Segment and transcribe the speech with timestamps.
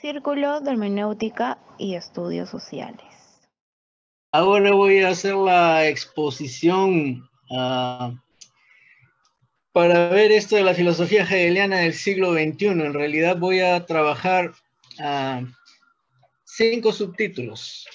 [0.00, 3.02] Círculo de Hermenéutica y Estudios Sociales.
[4.30, 8.14] Ahora voy a hacer la exposición uh,
[9.72, 12.66] para ver esto de la filosofía hegeliana del siglo XXI.
[12.66, 14.52] En realidad voy a trabajar
[15.00, 15.44] uh,
[16.44, 17.88] cinco subtítulos.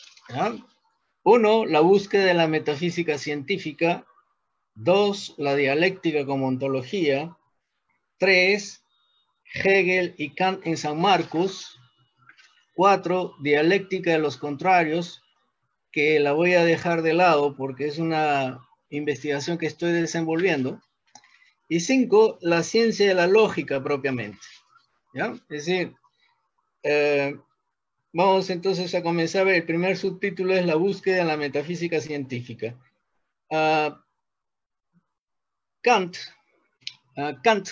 [1.23, 4.05] Uno, la búsqueda de la metafísica científica.
[4.75, 7.37] Dos, la dialéctica como ontología.
[8.17, 8.83] Tres,
[9.53, 11.79] Hegel y Kant en San Marcos.
[12.73, 15.21] Cuatro, dialéctica de los contrarios,
[15.91, 20.81] que la voy a dejar de lado porque es una investigación que estoy desenvolviendo.
[21.69, 24.39] Y cinco, la ciencia de la lógica propiamente.
[25.13, 25.33] ¿ya?
[25.49, 25.95] Es decir,
[26.83, 27.35] eh,
[28.11, 29.47] vamos entonces a comenzar.
[29.47, 32.75] El primer subtítulo es la búsqueda de la metafísica científica.
[33.49, 33.93] Uh,
[35.81, 36.17] Kant,
[37.17, 37.69] uh, Kant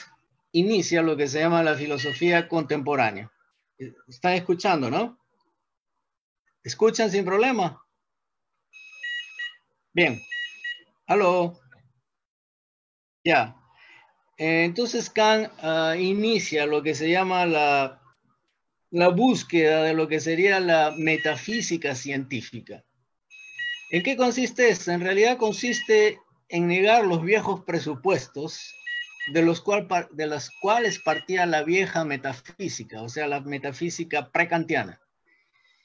[0.52, 3.31] inicia lo que se llama la filosofía contemporánea.
[4.08, 5.18] Están escuchando, ¿no?
[6.64, 7.84] ¿Escuchan sin problema?
[9.94, 10.22] Bien.
[11.08, 11.60] Aló.
[13.24, 13.56] Ya.
[14.38, 18.02] Entonces Kant uh, inicia lo que se llama la,
[18.92, 22.84] la búsqueda de lo que sería la metafísica científica.
[23.92, 24.92] ¿En qué consiste esto?
[24.92, 28.74] En realidad consiste en negar los viejos presupuestos
[29.28, 35.00] de los, cual, de las cuales partía la vieja metafísica, o sea, la metafísica prekantiana.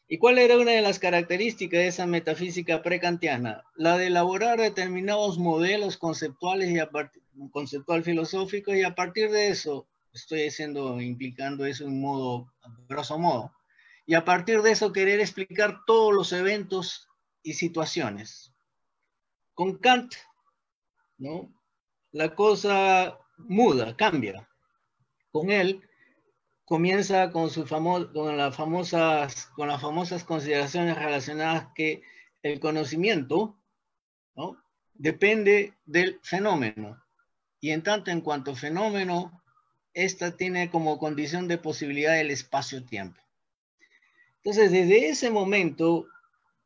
[0.08, 3.64] ¿Y cuál era una de las características de esa metafísica prekantiana?
[3.74, 10.42] La de elaborar determinados modelos conceptuales y conceptual filosóficos y a partir de eso, estoy
[10.42, 12.52] diciendo, implicando eso en modo,
[12.88, 13.52] grosso modo,
[14.06, 17.08] y a partir de eso querer explicar todos los eventos
[17.42, 18.54] y situaciones.
[19.54, 20.14] Con Kant,
[21.18, 21.52] ¿no?
[22.12, 24.48] La cosa muda, cambia.
[25.30, 25.82] Con él
[26.64, 32.02] comienza con, su famo con, las famosas, con las famosas consideraciones relacionadas que
[32.42, 33.56] el conocimiento
[34.34, 34.62] ¿no?
[34.94, 37.02] depende del fenómeno.
[37.60, 39.42] Y en tanto en cuanto fenómeno,
[39.94, 43.20] esta tiene como condición de posibilidad el espacio-tiempo.
[44.42, 46.06] Entonces, desde ese momento,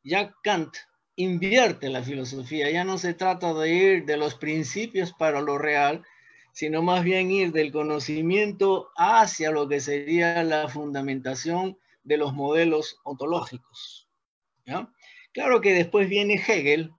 [0.02, 0.76] ya Kant
[1.16, 6.04] invierte la filosofía, ya no se trata de ir de los principios para lo real,
[6.52, 12.98] sino más bien ir del conocimiento hacia lo que sería la fundamentación de los modelos
[13.04, 14.08] ontológicos.
[14.66, 14.92] ¿ya?
[15.32, 16.92] Claro que después viene Hegel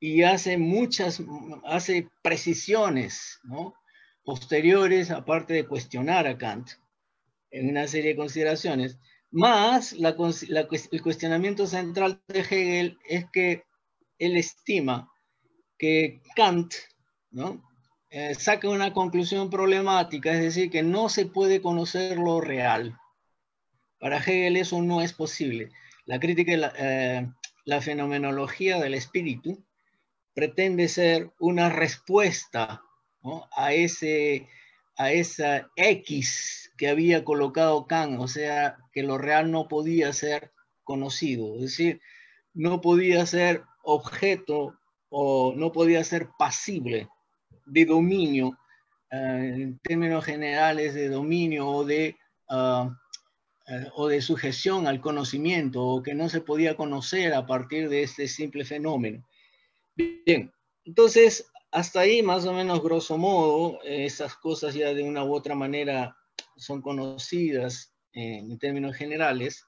[0.00, 1.22] y hace muchas,
[1.64, 3.74] hace precisiones ¿no?
[4.24, 6.70] posteriores, aparte de cuestionar a Kant
[7.50, 8.98] en una serie de consideraciones,
[9.30, 10.16] más la,
[10.48, 13.64] el cuestionamiento central de Hegel es que
[14.18, 15.10] él estima
[15.78, 16.74] que Kant
[17.30, 17.67] ¿no?
[18.10, 22.98] Eh, saca una conclusión problemática, es decir, que no se puede conocer lo real.
[23.98, 25.70] Para Hegel eso no es posible.
[26.06, 27.28] La crítica, la, eh,
[27.66, 29.62] la fenomenología del espíritu
[30.32, 32.82] pretende ser una respuesta
[33.54, 34.48] a, ese,
[34.96, 40.52] a esa X que había colocado Kant, o sea, que lo real no podía ser
[40.82, 42.00] conocido, es decir,
[42.54, 44.78] no podía ser objeto
[45.10, 47.08] o no podía ser pasible
[47.68, 52.16] de dominio, uh, en términos generales de dominio o de,
[52.50, 52.90] uh,
[53.94, 58.28] o de sujeción al conocimiento, o que no se podía conocer a partir de este
[58.28, 59.26] simple fenómeno.
[59.94, 60.52] Bien,
[60.84, 65.34] entonces, hasta ahí, más o menos, grosso modo, eh, esas cosas ya de una u
[65.34, 66.16] otra manera
[66.56, 69.64] son conocidas en términos generales,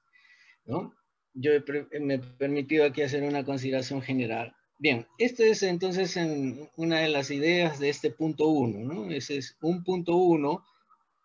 [0.65, 0.95] ¿no?
[1.35, 1.53] Yo
[2.01, 4.55] me he permitido aquí hacer una consideración general.
[4.81, 9.11] Bien, este es entonces en una de las ideas de este punto uno, ¿no?
[9.11, 10.65] Ese es un punto uno,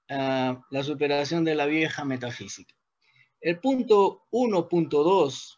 [0.10, 2.76] uh, la superación de la vieja metafísica.
[3.40, 5.58] El punto 1.2,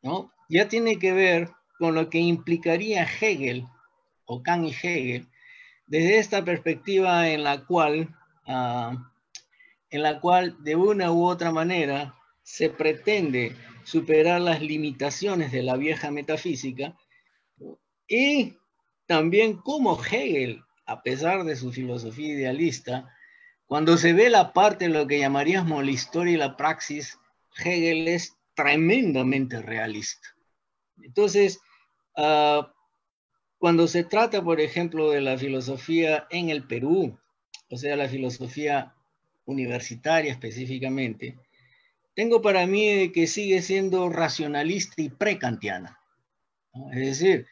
[0.00, 0.32] ¿no?
[0.48, 3.66] Ya tiene que ver con lo que implicaría Hegel,
[4.24, 5.28] o Kant y Hegel,
[5.86, 8.16] desde esta perspectiva en la cual,
[8.46, 8.96] uh,
[9.90, 15.76] en la cual de una u otra manera se pretende superar las limitaciones de la
[15.76, 16.96] vieja metafísica
[18.06, 18.56] y
[19.06, 23.12] también como Hegel, a pesar de su filosofía idealista,
[23.66, 27.18] cuando se ve la parte de lo que llamaríamos la historia y la praxis,
[27.56, 30.28] Hegel es tremendamente realista.
[31.02, 31.60] Entonces,
[32.16, 32.64] uh,
[33.58, 37.18] cuando se trata, por ejemplo, de la filosofía en el Perú,
[37.70, 38.94] o sea, la filosofía
[39.46, 41.38] universitaria específicamente,
[42.14, 45.98] tengo para mí que sigue siendo racionalista y precantiana.
[46.92, 47.46] Es decir,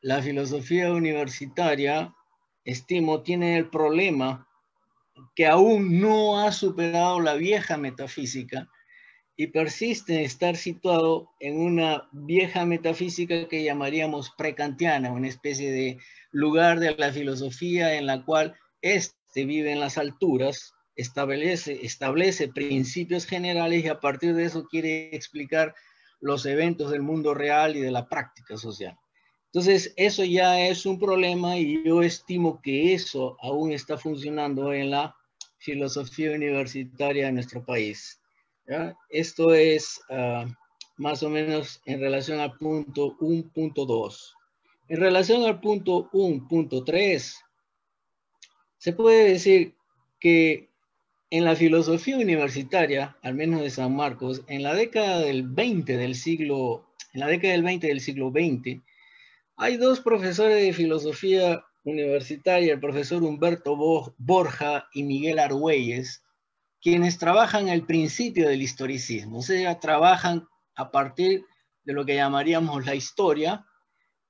[0.00, 2.14] la filosofía universitaria,
[2.64, 4.48] estimo, tiene el problema
[5.34, 8.68] que aún no ha superado la vieja metafísica
[9.36, 15.98] y persiste en estar situado en una vieja metafísica que llamaríamos precantiana, una especie de
[16.30, 23.26] lugar de la filosofía en la cual éste vive en las alturas, establece, establece principios
[23.26, 25.74] generales y a partir de eso quiere explicar
[26.20, 28.96] los eventos del mundo real y de la práctica social.
[29.46, 34.90] Entonces, eso ya es un problema y yo estimo que eso aún está funcionando en
[34.90, 35.14] la
[35.58, 38.20] filosofía universitaria de nuestro país.
[39.10, 40.46] Esto es ah,
[40.96, 44.32] más o menos en relación al punto 1.2.
[44.88, 47.34] En relación al punto 1.3,
[48.78, 49.74] se puede decir
[50.18, 50.73] que
[51.34, 56.14] en la filosofía universitaria, al menos de San Marcos, en la década del 20 del
[56.14, 58.80] siglo, en la década del 20 del siglo 20,
[59.56, 63.76] hay dos profesores de filosofía universitaria, el profesor Humberto
[64.16, 66.22] Borja y Miguel Argüelles,
[66.80, 70.46] quienes trabajan el principio del historicismo, o sea, trabajan
[70.76, 71.44] a partir
[71.82, 73.66] de lo que llamaríamos la historia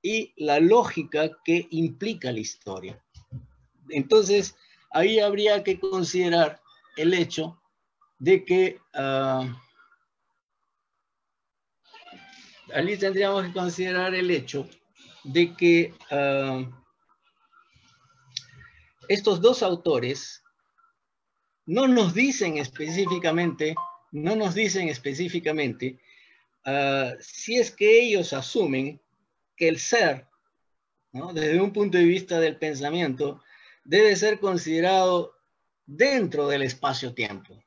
[0.00, 3.04] y la lógica que implica la historia.
[3.90, 4.56] Entonces,
[4.90, 6.63] ahí habría que considerar
[6.96, 7.60] el hecho
[8.18, 9.46] de que uh,
[12.72, 14.68] allí tendríamos que considerar el hecho
[15.24, 16.66] de que uh,
[19.08, 20.44] estos dos autores
[21.66, 23.74] no nos dicen específicamente,
[24.12, 25.98] no nos dicen específicamente
[26.64, 29.00] ah, si es que ellos asumen
[29.56, 30.26] que el ser,
[31.32, 33.42] desde un punto de vista del pensamiento,
[33.84, 35.34] debe ser considerado
[35.86, 37.62] dentro del espacio-tiempo.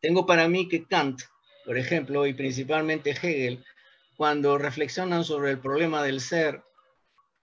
[0.00, 1.20] Tengo para mí que Kant,
[1.64, 3.64] por ejemplo, y principalmente Hegel,
[4.16, 6.62] cuando reflexionan sobre el problema del ser,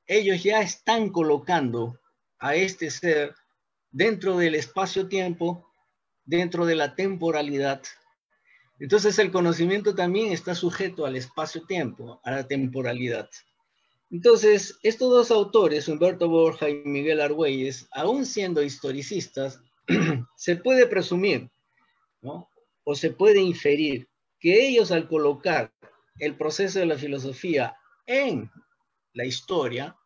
[0.05, 1.99] ellos ya están colocando
[2.39, 3.35] a este ser
[3.91, 5.69] dentro del espacio-tiempo,
[6.25, 7.81] dentro de la temporalidad.
[8.79, 13.29] Entonces el conocimiento también está sujeto al espacio-tiempo, a la temporalidad.
[14.09, 19.59] Entonces, estos dos autores, Humberto Borja y Miguel Argüelles, aún siendo historicistas,
[20.37, 21.49] se puede presumir,
[22.21, 24.07] o se puede inferir,
[24.39, 25.73] que ellos al colocar
[26.19, 27.75] el proceso de la filosofía
[28.05, 28.49] en
[29.13, 29.97] la historia,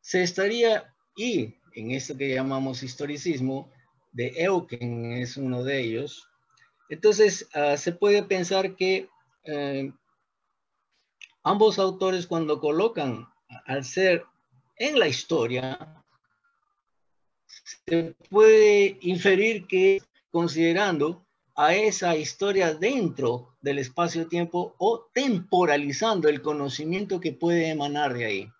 [0.00, 3.70] se estaría, y en esto que llamamos historicismo,
[4.12, 6.28] de Eucken es uno de ellos.
[6.88, 9.08] Entonces, ah, se puede pensar que
[9.44, 9.92] eh,
[11.42, 13.26] ambos autores cuando colocan
[13.66, 14.24] al ser
[14.76, 16.02] en la historia,
[17.46, 21.26] se puede inferir que considerando
[21.56, 28.52] a esa historia dentro del espacio-tiempo o temporalizando el conocimiento que puede emanar de ahí.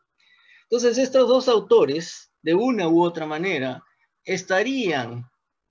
[0.65, 3.85] Entonces, estos dos autores de una u otra manera,
[4.25, 5.31] estarían,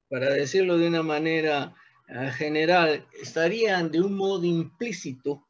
[0.09, 1.75] para decirlo de una manera
[2.07, 5.47] eh, general, estarían de un modo implícito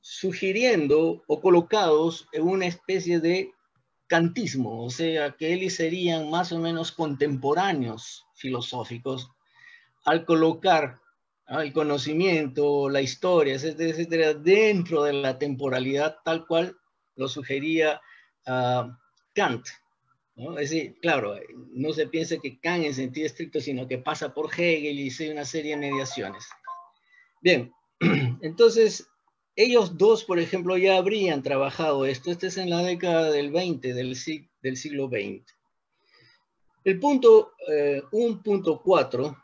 [0.00, 3.52] sugiriendo o colocados en una especie de
[4.06, 9.30] cantismo, o sea, que ellos serían más o menos contemporáneos filosóficos
[10.04, 11.00] al colocar
[11.48, 16.76] el conocimiento, la historia, etcétera, etcétera, dentro de la temporalidad tal cual
[17.16, 18.00] lo sugería
[18.46, 18.98] ah,
[19.34, 19.66] Kant.
[20.36, 20.58] ¿no?
[20.58, 21.36] Es decir, claro,
[21.72, 25.30] no se piense que Kant en sentido estricto, sino que pasa por Hegel y hace
[25.30, 26.46] una serie de mediaciones.
[27.40, 27.72] Bien,
[28.40, 29.06] entonces,
[29.56, 32.30] ellos dos, por ejemplo, ya habrían trabajado esto.
[32.30, 35.44] Este es en la década del 20, del, siglo XX.
[36.84, 39.42] El punto eh, 1.4,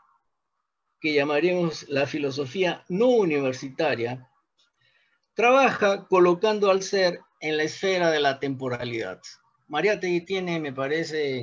[0.99, 4.29] que llamaríamos la filosofía no universitaria,
[5.33, 9.21] trabaja colocando al ser en la esfera de la temporalidad.
[9.67, 11.39] Mariátegui tiene, me parece,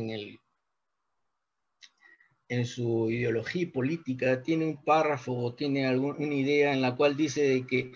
[2.48, 7.66] en, su ideología política, tiene un párrafo, tiene una idea en la cual dice de
[7.66, 7.92] que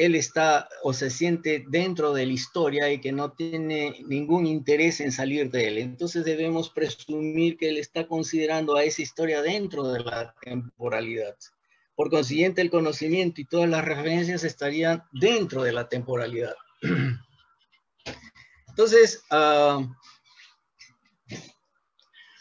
[0.00, 5.00] él está o se siente dentro de la historia y que no tiene ningún interés
[5.00, 5.76] en salir de él.
[5.76, 11.36] Entonces debemos presumir que él está considerando a esa historia dentro de la temporalidad.
[11.94, 16.54] Por consiguiente, el conocimiento y todas las referencias estarían dentro de la temporalidad.
[18.68, 19.86] Entonces, ah,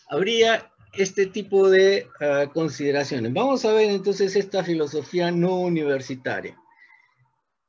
[0.07, 3.33] habría este tipo de ah, consideraciones.
[3.33, 6.57] Vamos a ver entonces esta filosofía no universitaria.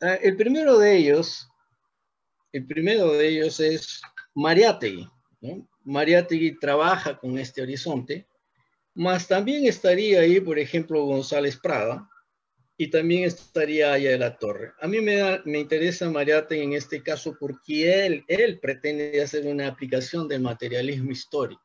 [0.03, 1.49] Ah, el primero de ellos,
[2.53, 4.01] el primero de ellos es
[4.35, 5.09] Mariátegui.
[5.85, 8.27] Mariátegui trabaja con este horizonte,
[8.95, 12.09] más también estaría ahí, por ejemplo, González Prada,
[12.77, 14.73] y también estaría allá de la Torre.
[14.81, 19.69] A mí me, me interesa Mariate en este caso porque él, él pretende hacer una
[19.69, 21.63] aplicación del materialismo histórico.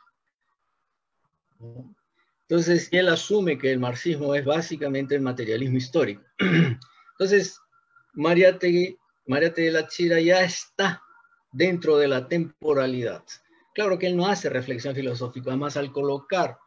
[2.50, 6.22] Entonces, él asume que el marxismo es básicamente el materialismo histórico.
[7.14, 7.60] Entonces,
[8.16, 11.02] Mariátegui, de la Chira ya está
[11.52, 13.24] dentro de la temporalidad.
[13.74, 16.58] Claro que él no hace reflexión filosófica, además al colocar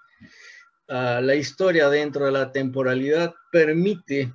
[0.89, 4.33] uh, la historia dentro de la temporalidad permite,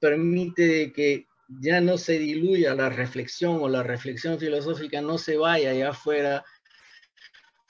[0.00, 5.72] permite que ya no se diluya la reflexión o la reflexión filosófica no se vaya
[5.74, 6.44] ya fuera,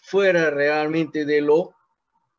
[0.02, 1.74] fuera realmente de lo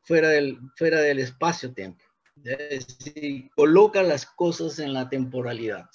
[0.06, 2.02] fuera del, fuera del espacio-tiempo.
[2.44, 5.88] Es decir, coloca las cosas en la temporalidad,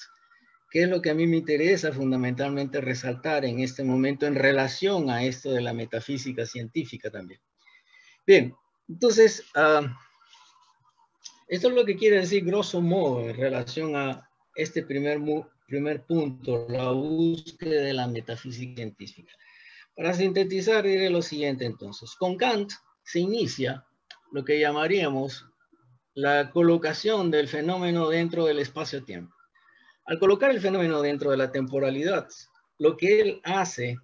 [0.71, 5.09] que es lo que a mí me interesa fundamentalmente resaltar en este momento en relación
[5.09, 7.41] a esto de la metafísica científica también.
[8.25, 8.55] Bien,
[8.87, 9.85] entonces, uh,
[11.49, 15.19] esto es lo que quiere decir grosso modo en relación a este primer,
[15.67, 19.33] primer punto, la búsqueda de la metafísica científica.
[19.93, 22.15] Para sintetizar, diré lo siguiente entonces.
[22.15, 22.71] Con Kant
[23.03, 23.85] se inicia
[24.31, 25.47] lo que llamaríamos
[26.13, 29.35] la colocación del fenómeno dentro del espacio-tiempo.
[30.05, 32.27] Al colocar el fenómeno dentro de la temporalidad,
[32.77, 33.97] lo que él hace,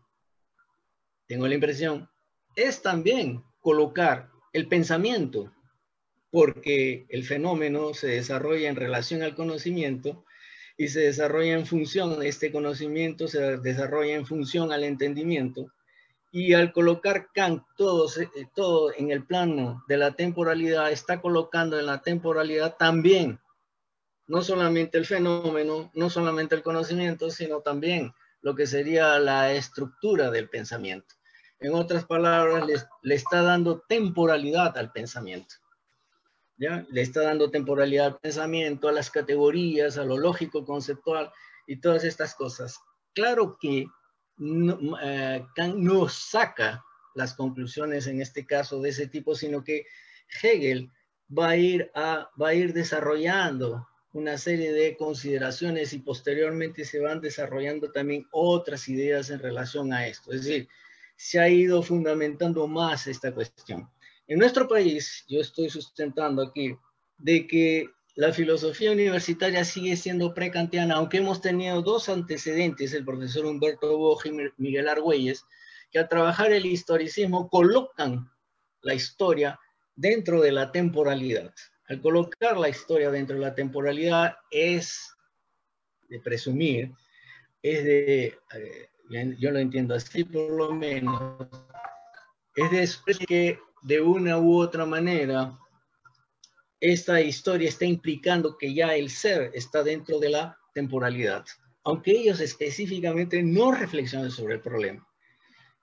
[1.28, 2.10] tengo la impresión,
[2.56, 5.52] es también colocar el pensamiento,
[6.32, 10.24] porque el fenómeno se desarrolla en relación al conocimiento
[10.78, 15.72] y se desarrolla en función, este conocimiento se desarrolla en función al entendimiento,
[16.32, 18.08] y al colocar Kant todo,
[18.54, 23.40] todo en el plano de la temporalidad, está colocando en la temporalidad también,
[24.28, 30.30] no solamente el fenómeno, no solamente el conocimiento, sino también lo que sería la estructura
[30.30, 31.16] del pensamiento.
[31.60, 32.66] En otras palabras,
[33.02, 35.56] le, está dando temporalidad al pensamiento.
[36.58, 36.86] ¿ya?
[36.90, 41.32] Le está dando temporalidad al pensamiento, a las categorías, a lo lógico conceptual
[41.66, 42.80] y todas estas cosas.
[43.14, 43.88] Claro que
[44.38, 45.44] no, eh,
[45.76, 46.84] no saca
[47.16, 49.88] las conclusiones en este caso de ese tipo, sino que
[50.42, 50.92] Hegel
[51.36, 53.88] va a ir, a, va a ir desarrollando
[54.18, 60.08] una serie de consideraciones y posteriormente se van desarrollando también otras ideas en relación a
[60.08, 60.34] esto.
[60.34, 60.68] Es decir,
[61.16, 63.88] se ha ido fundamentando más esta cuestión.
[64.28, 66.76] En nuestro país, yo estoy sustentando aquí
[67.20, 73.46] de que la filosofía universitaria sigue siendo precantiana, aunque hemos tenido dos antecedentes, el profesor
[73.46, 75.46] Humberto Bosch y Miguel Argüelles,
[75.92, 78.28] que al trabajar el historicismo colocan
[78.82, 79.60] la historia
[79.96, 81.54] dentro de la temporalidad.
[81.90, 85.16] Al colocar la historia dentro de la temporalidad es
[86.10, 86.92] de presumir,
[87.62, 91.48] es de, eh, yo lo entiendo así por lo menos,
[92.56, 95.58] es de que de una u otra manera
[96.80, 101.46] esta historia está implicando que ya el ser está dentro de la temporalidad,
[101.84, 105.08] aunque ellos específicamente no reflexionen sobre el problema.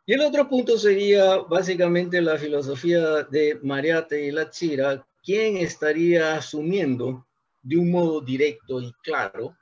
[0.06, 7.26] Y el otro punto sería básicamente la filosofía de Mariate y Lachira, quien estaría asumiendo
[7.62, 9.56] de un modo directo y claro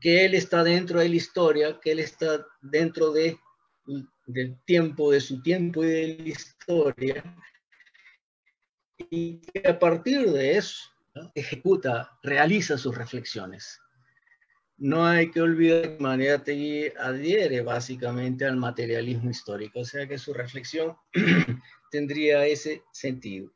[0.00, 3.38] que él está dentro de la historia, que él está dentro de,
[4.26, 7.36] del tiempo, de su tiempo y de la historia,
[9.10, 10.90] y que a partir de eso
[11.34, 13.80] ejecuta, realiza sus reflexiones.
[14.78, 20.32] No hay que olvidar que Mariátegui adhiere básicamente al materialismo histórico, o sea que su
[20.32, 20.96] reflexión
[21.90, 23.52] tendría ese sentido.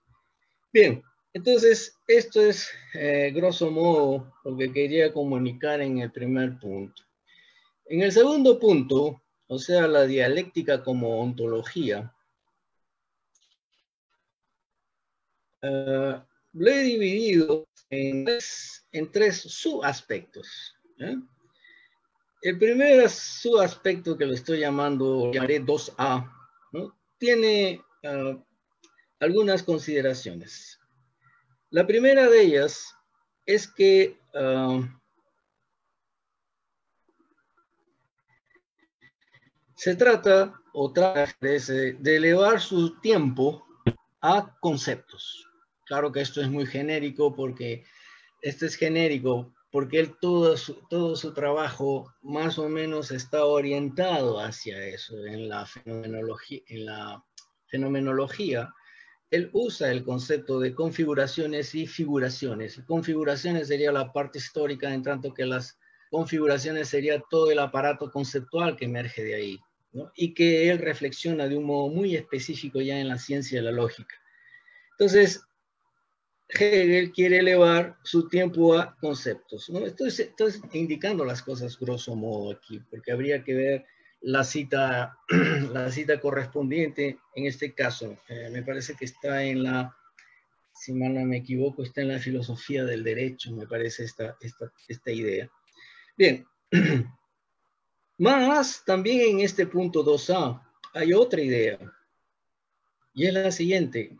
[0.71, 1.03] Bien,
[1.35, 7.03] entonces esto es eh, grosso modo lo que quería comunicar en el primer punto.
[7.87, 12.15] En el segundo punto, o sea, la dialéctica como ontología,
[15.65, 16.21] Eh,
[16.53, 18.27] lo he dividido en
[19.11, 20.77] tres, subaspectos.
[22.43, 26.31] El primer subaspecto que lo estoy llamando, llamaré 2A,
[27.19, 28.39] tiene eh,
[29.21, 30.79] algunas consideraciones.
[31.75, 32.95] La primera de ellas
[33.45, 34.91] es que eh,
[39.75, 43.67] se trata o trata de, de elevar su tiempo
[44.21, 45.49] a conceptos.
[45.85, 47.85] Claro que esto es muy genérico porque
[48.41, 54.39] este es genérico porque él todo su, todo su trabajo más o menos está orientado
[54.39, 57.25] hacia eso en la fenomenología, en la
[57.67, 58.73] fenomenología
[59.31, 62.81] él usa el concepto de configuraciones y figuraciones.
[62.87, 65.79] Configuraciones sería la parte histórica, en tanto que las
[66.11, 69.61] configuraciones sería todo el aparato conceptual que emerge de ahí,
[70.15, 73.73] y que él reflexiona de un modo muy específico ya en la ciencia de la
[73.73, 74.15] lógica.
[74.93, 75.43] Entonces,
[76.49, 79.69] Hegel quiere elevar su tiempo a conceptos.
[79.71, 79.81] ¿no?
[79.81, 80.13] Estoy,
[80.73, 83.87] indicando las cosas grosso modo aquí, porque habría que ver
[84.25, 85.19] la cita,
[85.73, 88.17] la cita correspondiente en este caso.
[88.29, 89.97] Eh, me parece que está en la
[90.75, 94.73] si mal no me equivoco, está en la filosofía del derecho, me parece esta, esta,
[94.89, 95.49] esta idea.
[96.17, 96.45] Bien,
[98.19, 100.61] más también en este punto 2a
[100.93, 101.79] hay otra idea,
[103.15, 104.17] y es la siguiente.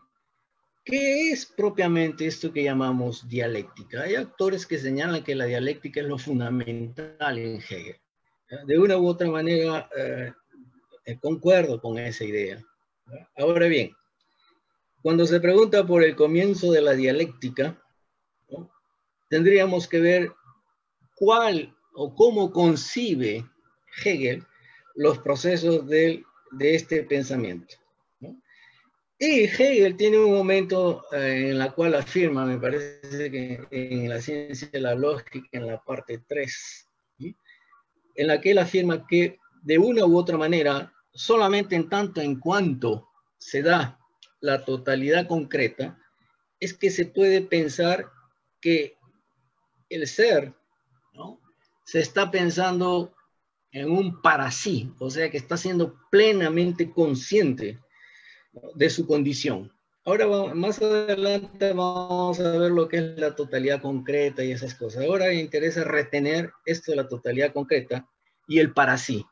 [0.85, 4.03] ¿Qué es propiamente esto que llamamos dialéctica?
[4.03, 7.97] Hay autores que señalan que la dialéctica es lo fundamental en Hegel.
[8.65, 10.31] De una u otra manera, eh,
[11.05, 12.63] eh, concuerdo con esa idea.
[13.35, 13.95] Ahora bien,
[15.01, 17.81] cuando se pregunta por el comienzo de la dialéctica,
[19.29, 20.31] tendríamos que ver
[21.15, 23.45] cuál o cómo concibe
[24.03, 24.43] Hegel
[24.95, 26.23] los procesos de
[26.59, 27.75] este pensamiento.
[29.17, 34.19] Y Hegel tiene un momento eh, en la cual afirma, me parece que en la
[34.19, 36.84] ciencia de la lógica, en la parte 3,
[38.15, 42.39] en la que él afirma que de una u otra manera, solamente en tanto en
[42.39, 43.99] cuanto se da
[44.41, 45.97] la totalidad concreta,
[46.59, 48.09] es que se puede pensar
[48.61, 48.97] que
[49.89, 50.53] el ser
[51.85, 53.13] se está pensando
[53.71, 57.79] en un para sí, o sea que está siendo plenamente consciente
[58.73, 59.74] de su condición.
[60.07, 65.03] Ahora, más adelante vamos a ver lo que es la totalidad concreta y esas cosas.
[65.03, 68.07] Ahora me interesa retener esto de la totalidad concreta
[68.47, 69.25] y el para sí.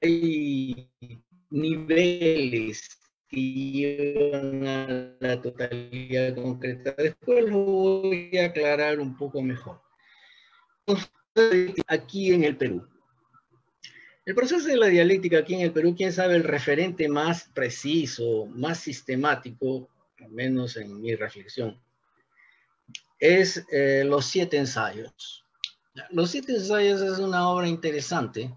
[0.00, 0.90] Hay
[1.50, 2.98] niveles
[3.28, 6.94] que llevan a la totalidad concreta.
[6.96, 9.82] Después lo voy a aclarar un poco mejor.
[11.88, 12.88] Aquí en el Perú.
[14.26, 18.46] El proceso de la dialéctica aquí en el Perú, quién sabe el referente más preciso,
[18.46, 21.80] más sistemático, al menos en mi reflexión,
[23.18, 25.44] es eh, Los Siete Ensayos.
[26.10, 28.52] Los Siete Ensayos es una obra interesante,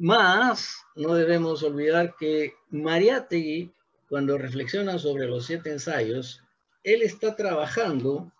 [0.00, 3.70] más no debemos olvidar que Mariátegui,
[4.08, 6.42] cuando reflexiona sobre los siete ensayos,
[6.82, 8.32] él está trabajando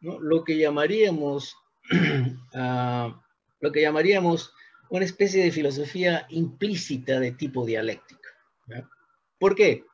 [0.00, 1.56] lo que llamaríamos,
[2.52, 3.14] uh,
[3.60, 4.52] lo que llamaríamos
[4.90, 8.20] una especie de filosofía implícita de tipo dialéctico.
[9.38, 9.84] ¿Por qué?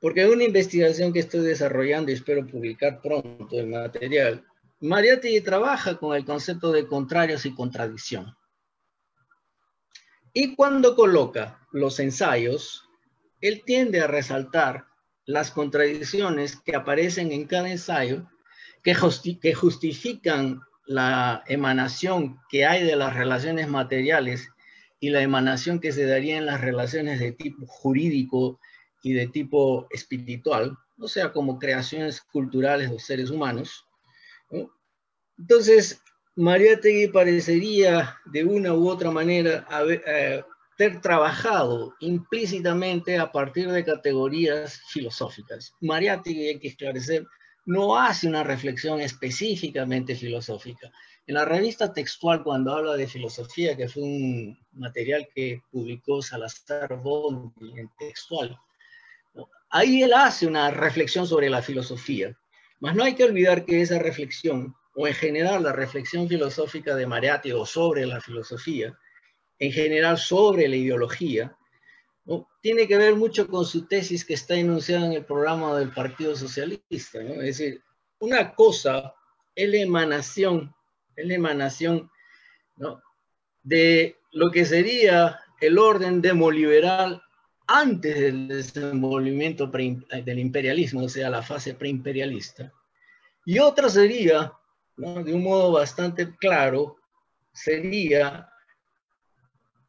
[0.00, 4.44] Porque una investigación que estoy desarrollando y espero publicar pronto el material,
[4.80, 8.36] Mariatti trabaja con el concepto de contrarios y contradicción.
[10.34, 12.86] Y cuando coloca los ensayos,
[13.40, 14.86] él tiende a resaltar
[15.24, 18.28] las contradicciones que aparecen en cada ensayo
[18.82, 18.94] que
[19.54, 24.48] justifican la emanación que hay de las relaciones materiales
[25.00, 28.60] y la emanación que se daría en las relaciones de tipo jurídico
[29.02, 33.86] y de tipo espiritual, o sea, como creaciones culturales de seres humanos.
[35.38, 36.02] Entonces,
[36.34, 40.44] María Tegui parecería de una u otra manera haber, eh,
[41.00, 45.72] trabajado implícitamente a partir de categorías filosóficas.
[45.80, 47.26] María Tegui, hay que esclarecer,
[47.66, 50.90] no hace una reflexión específicamente filosófica.
[51.26, 56.96] En la revista textual, cuando habla de filosofía, que fue un material que publicó Salazar
[57.02, 58.56] Bondi en textual,
[59.70, 62.36] ahí él hace una reflexión sobre la filosofía.
[62.78, 67.06] Mas no hay que olvidar que esa reflexión, o en general la reflexión filosófica de
[67.06, 68.96] Mariatti o sobre la filosofía,
[69.58, 71.55] en general sobre la ideología,
[72.60, 76.34] tiene que ver mucho con su tesis que está enunciada en el programa del Partido
[76.34, 77.20] Socialista.
[77.22, 77.82] Es decir,
[78.18, 79.14] una cosa
[79.54, 80.74] es la emanación,
[81.14, 82.10] es la emanación
[83.62, 87.22] de lo que sería el orden demoliberal
[87.68, 92.72] antes del desenvolvimiento del imperialismo, o sea, la fase preimperialista.
[93.44, 94.52] Y otra sería,
[94.96, 96.96] de un modo bastante claro,
[97.52, 98.48] sería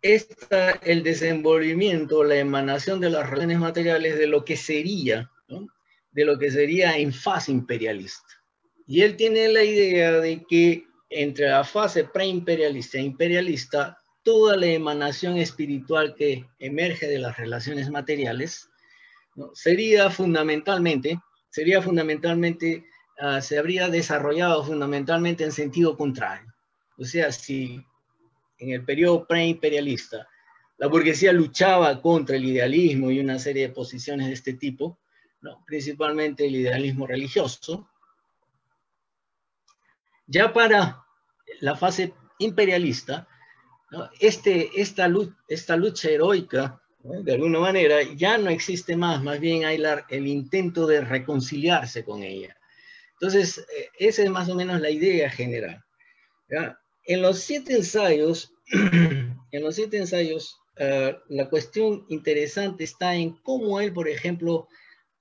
[0.01, 5.31] está el desenvolvimiento, la emanación de las relaciones materiales de lo que sería,
[6.11, 8.27] de lo que sería en fase imperialista.
[8.85, 14.67] Y él tiene la idea de que entre la fase preimperialista e imperialista, toda la
[14.67, 18.69] emanación espiritual que emerge de las relaciones materiales
[19.53, 22.85] sería fundamentalmente, sería fundamentalmente,
[23.19, 26.53] ah, se habría desarrollado fundamentalmente en sentido contrario.
[26.97, 27.85] O sea, si
[28.57, 30.27] en el periodo preimperialista,
[30.77, 34.99] la burguesía luchaba contra el idealismo y una serie de posiciones de este tipo,
[35.65, 37.89] principalmente el idealismo religioso.
[40.27, 41.03] Ya para
[41.61, 43.27] la fase imperialista,
[44.19, 45.09] este, esta,
[45.47, 50.85] esta, lucha heroica, de alguna manera, ya no existe más, más bien hay el intento
[50.85, 52.55] de reconciliarse con ella.
[53.13, 55.83] Entonces, eh, esa es más o menos la idea general.
[56.49, 56.77] ¿ya?
[57.07, 63.79] En los siete ensayos, en los siete ensayos, ah, la cuestión interesante está en cómo
[63.79, 64.67] él, por ejemplo,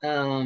[0.03, 0.45] ah,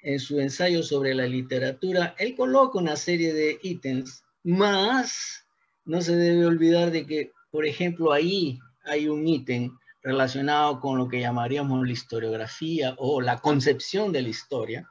[0.00, 5.46] en su ensayo sobre la literatura, él coloca una serie de ítems, más
[5.86, 9.70] no se debe olvidar de que, por ejemplo, ahí hay un ítem
[10.02, 14.86] relacionado con lo que llamaríamos la historiografía o la concepción de la historia,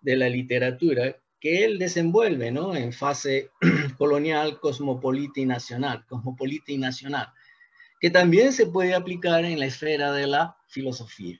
[0.00, 2.74] de la literatura, que él desenvuelve ¿no?
[2.74, 3.50] en fase
[3.98, 7.28] colonial, cosmopolita y nacional, cosmopolita y nacional,
[8.00, 11.38] que también se puede aplicar en la esfera de la filosofía.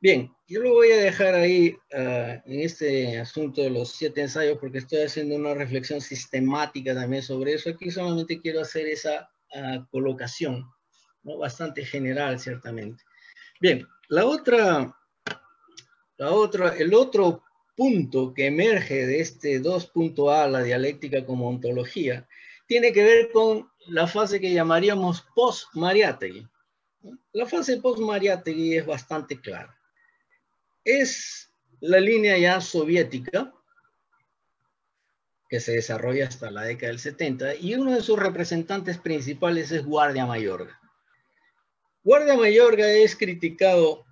[0.00, 4.58] Bien, yo lo voy a dejar ahí ah, en este asunto de los siete ensayos
[4.58, 7.70] porque estoy haciendo una reflexión sistemática también sobre eso.
[7.70, 10.68] Aquí solamente quiero hacer esa ah, colocación,
[11.22, 11.38] ¿no?
[11.38, 13.04] bastante general ciertamente.
[13.60, 14.92] Bien, la otra,
[16.16, 17.45] la otra, el otro
[17.76, 22.26] punto que emerge de este 2.A, la dialéctica como ontología,
[22.66, 26.48] tiene que ver con la fase que llamaríamos post-Mariátegui.
[27.32, 29.76] La fase post-Mariátegui es bastante clara
[30.86, 33.52] es la línea ya soviética
[35.48, 39.84] que se desarrolla hasta la década del 70 y uno de sus representantes principales es
[39.84, 40.80] Guardia Mayorga.
[42.04, 44.05] Guardia Mayorga es criticado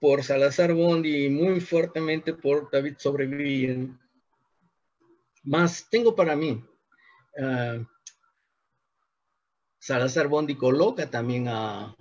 [0.00, 3.88] por Salazar Bondi y muy fuertemente por David Sobrevilla.
[5.44, 6.62] Más tengo para mí,
[7.38, 7.84] uh,
[9.78, 11.96] Salazar Bondi coloca también a,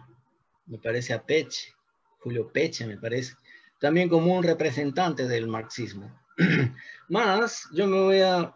[0.66, 1.74] me parece a Peche,
[2.20, 3.36] Julio Peche me parece,
[3.80, 6.12] también como un representante del marxismo.
[7.10, 8.54] Más, yo me voy a,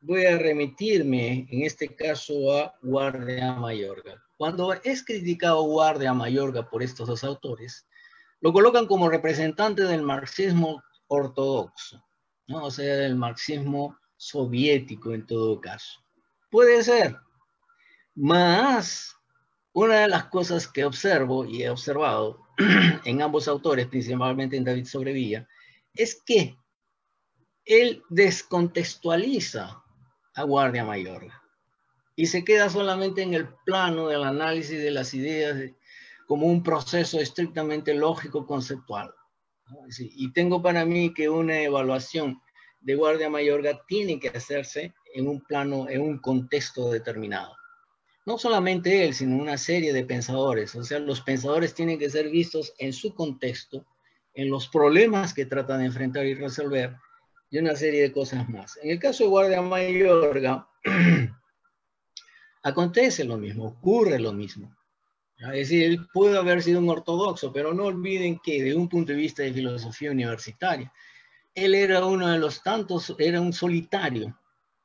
[0.00, 4.22] voy a, remitirme en este caso a Guardia Mayorga.
[4.36, 7.86] Cuando es criticado Guardia Mayorga por estos dos autores,
[8.46, 12.00] lo colocan como representante del marxismo ortodoxo,
[12.46, 12.66] ¿no?
[12.66, 15.98] o sea, del marxismo soviético en todo caso.
[16.48, 17.16] Puede ser,
[18.14, 19.16] más
[19.72, 22.38] una de las cosas que observo y he observado
[23.04, 25.48] en ambos autores, principalmente en David Sobrevilla,
[25.92, 26.56] es que
[27.64, 29.82] él descontextualiza
[30.36, 31.32] a Guardia Mayor
[32.14, 35.56] y se queda solamente en el plano del análisis de las ideas
[36.26, 39.12] como un proceso estrictamente lógico conceptual.
[39.98, 42.40] Y tengo para mí que una evaluación
[42.80, 47.56] de Guardia Mayorga tiene que hacerse en un plano, en un contexto determinado
[48.26, 50.74] no solamente él, sino una serie de pensadores.
[50.74, 53.86] O sea, los pensadores tienen que ser vistos en su contexto,
[54.34, 56.96] en los problemas que tratan de enfrentar y resolver,
[57.50, 58.78] y una serie de cosas más.
[58.82, 60.68] En el caso de Guardia Mayorga,
[62.64, 64.76] acontece lo mismo, ocurre lo mismo.
[65.38, 69.12] Es decir, él puede haber sido un ortodoxo, pero no olviden que de un punto
[69.12, 70.90] de vista de filosofía universitaria,
[71.54, 74.38] él era uno de los tantos, era un solitario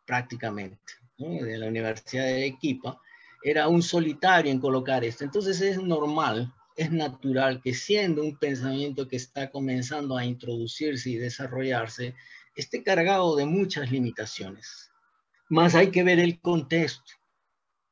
[0.06, 3.00] prácticamente, de la Universidad de Equipa,
[3.44, 5.24] era un solitario en colocar esto.
[5.24, 11.16] Entonces es normal, es natural que siendo un pensamiento que está comenzando a introducirse y
[11.16, 12.14] desarrollarse,
[12.56, 14.92] esté cargado de muchas limitaciones.
[15.50, 17.14] Más hay que ver el contexto.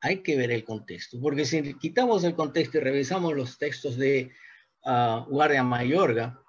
[0.01, 4.31] Hay que ver el contexto, porque si quitamos el contexto y revisamos los textos de
[4.85, 6.41] ah, Guardia Mayorga,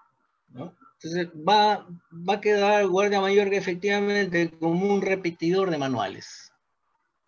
[0.54, 6.50] entonces va, va a quedar Guardia Mayorga efectivamente como un repetidor de manuales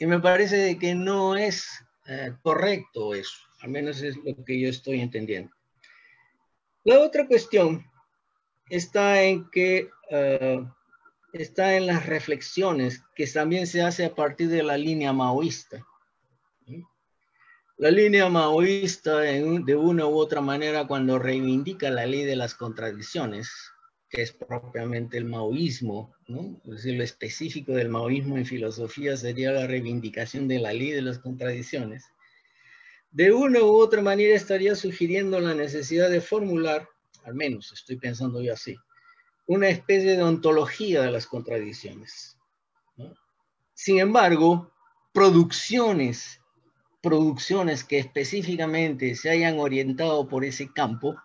[0.02, 1.64] y me parece que no es
[2.08, 5.54] eh, correcto eso, al menos es lo que yo estoy entendiendo.
[6.82, 7.88] La otra cuestión
[8.68, 10.66] está en que eh,
[11.32, 15.86] está en las reflexiones que también se hace a partir de la línea maoísta.
[17.82, 23.50] La línea maoísta, de una u otra manera, cuando reivindica la ley de las contradicciones,
[24.08, 26.60] que es propiamente el maoísmo, ¿no?
[26.66, 31.02] Es decir, lo específico del maoísmo en filosofía sería la reivindicación de la ley de
[31.02, 32.04] las contradicciones.
[33.10, 36.88] De una u otra manera estaría sugiriendo la necesidad de formular,
[37.24, 38.76] al menos estoy pensando yo así,
[39.48, 42.38] una especie de ontología de las contradicciones.
[43.74, 44.70] Sin embargo,
[45.12, 46.38] producciones,
[47.02, 51.16] producciones que específicamente se hayan orientado por ese campo,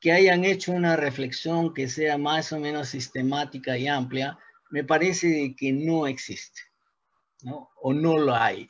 [0.00, 4.38] que hayan hecho una reflexión que sea más o menos sistemática y amplia,
[4.70, 6.62] me parece que no existe,
[7.42, 7.70] ¿no?
[7.82, 8.66] O no lo hay.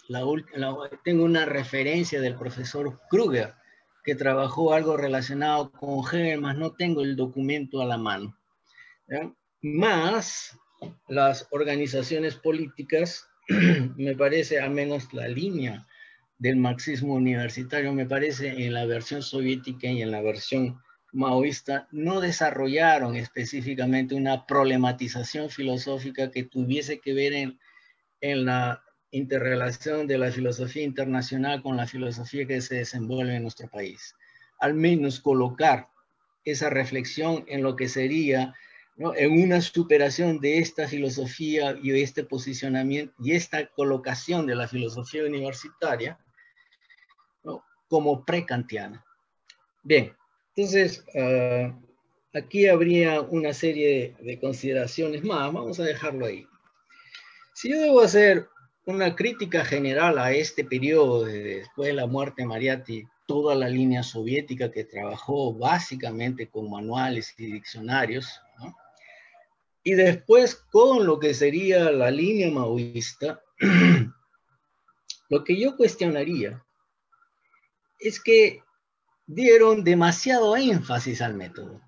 [1.04, 3.54] tengo una referencia del profesor Kruger,
[4.04, 8.36] que trabajó algo relacionado con Hegel, más no tengo el documento a la mano.
[9.62, 10.58] Más
[11.08, 13.26] las organizaciones políticas,
[13.96, 15.86] me parece al menos la línea
[16.44, 20.78] del marxismo universitario, me parece en la versión soviética y en la versión
[21.11, 27.59] maoísta no desarrollaron específicamente una problematización filosófica que tuviese que ver en,
[28.20, 33.70] en la interrelación de la filosofía internacional con la filosofía que se desenvuelve en nuestro
[33.70, 34.14] país.
[34.61, 35.88] Al menos colocar
[36.44, 38.52] esa reflexión en lo que sería,
[38.98, 45.24] en una superación de esta filosofía y este posicionamiento y esta colocación de la filosofía
[45.24, 46.18] universitaria
[47.88, 49.04] como prekantiana.
[49.82, 50.14] Bien,
[50.54, 51.78] entonces ah,
[52.32, 56.46] aquí habría una serie de consideraciones más, vamos a dejarlo ahí.
[57.54, 58.48] Si yo debo hacer
[58.86, 64.02] una crítica general a este periodo después de la muerte de Mariatti, toda la línea
[64.02, 68.40] soviética que trabajó básicamente con manuales y diccionarios,
[69.82, 73.42] y después con lo que sería la línea maoísta,
[75.28, 76.64] lo que yo cuestionaría
[77.98, 78.62] es que
[79.26, 81.80] dieron demasiado énfasis al método.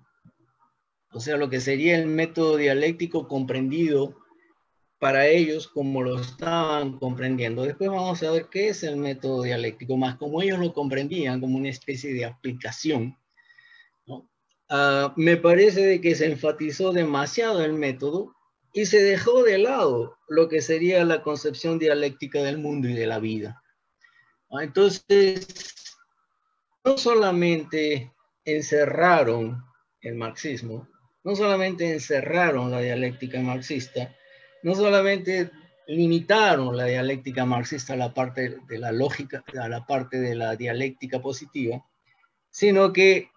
[1.11, 4.15] O sea, lo que sería el método dialéctico comprendido
[4.99, 7.63] para ellos como lo estaban comprendiendo.
[7.63, 11.57] Después vamos a ver qué es el método dialéctico, más como ellos lo comprendían como
[11.57, 13.17] una especie de aplicación.
[14.69, 18.35] Ah, me parece de que se enfatizó demasiado el método
[18.73, 23.07] y se dejó de lado lo que sería la concepción dialéctica del mundo y de
[23.07, 23.63] la vida.
[24.51, 25.47] Ah, entonces,
[26.87, 28.13] no solamente
[28.45, 29.61] encerraron
[29.99, 30.87] el marxismo,
[31.25, 34.15] no solamente encerraron la dialéctica marxista,
[34.63, 35.51] no solamente
[35.87, 40.55] limitaron la dialéctica marxista a la parte de la lógica, a la parte de la
[40.55, 41.83] dialéctica positiva,
[42.51, 43.31] sino que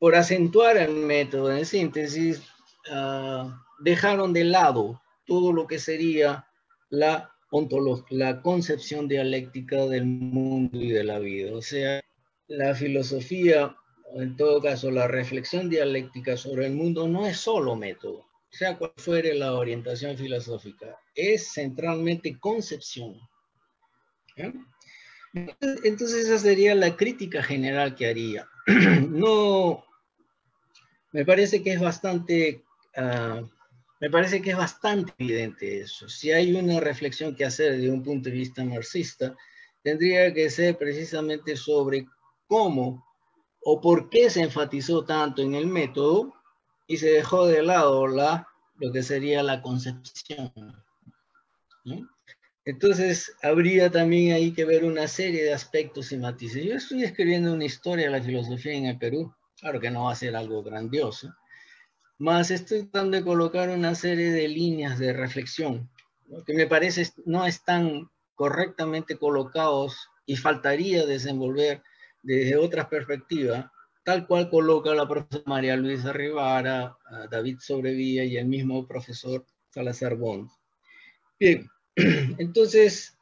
[0.00, 2.42] por acentuar el método de síntesis,
[2.90, 6.44] ah, dejaron de lado todo lo que sería
[6.88, 7.30] la,
[8.10, 11.54] la concepción dialéctica del mundo y de la vida.
[11.54, 12.02] O sea,
[12.50, 13.76] la filosofía,
[14.16, 18.92] en todo caso, la reflexión dialéctica sobre el mundo no es solo método, sea cual
[18.96, 23.16] fuere la orientación filosófica, es centralmente concepción.
[25.32, 28.48] Entonces esa sería la crítica general que haría.
[29.08, 29.84] No,
[31.12, 32.64] me parece que es bastante,
[32.96, 33.42] ah,
[34.00, 36.08] me parece que es bastante evidente eso.
[36.08, 39.36] Si hay una reflexión que hacer desde un punto de vista marxista,
[39.82, 42.06] tendría que ser precisamente sobre
[42.50, 43.06] cómo
[43.62, 46.34] o por qué se enfatizó tanto en el método
[46.88, 50.52] y se dejó de lado la, lo que sería la concepción.
[52.64, 56.64] Entonces, habría también ahí que ver una serie de aspectos y matices.
[56.64, 59.32] Yo estoy escribiendo una historia de la filosofía en el Perú.
[59.60, 61.32] Claro que no va a ser algo grandioso,
[62.18, 65.88] más estoy tratando de colocar una serie de líneas de reflexión
[66.46, 71.82] que me parece no están correctamente colocados y faltaría desenvolver
[72.22, 73.66] desde otras perspectivas
[74.04, 76.96] tal cual coloca la profesora María Luisa Rivara,
[77.30, 80.48] David Sobrevía y el mismo profesor Salazar Bond.
[81.38, 81.68] Bien,
[82.38, 83.16] entonces,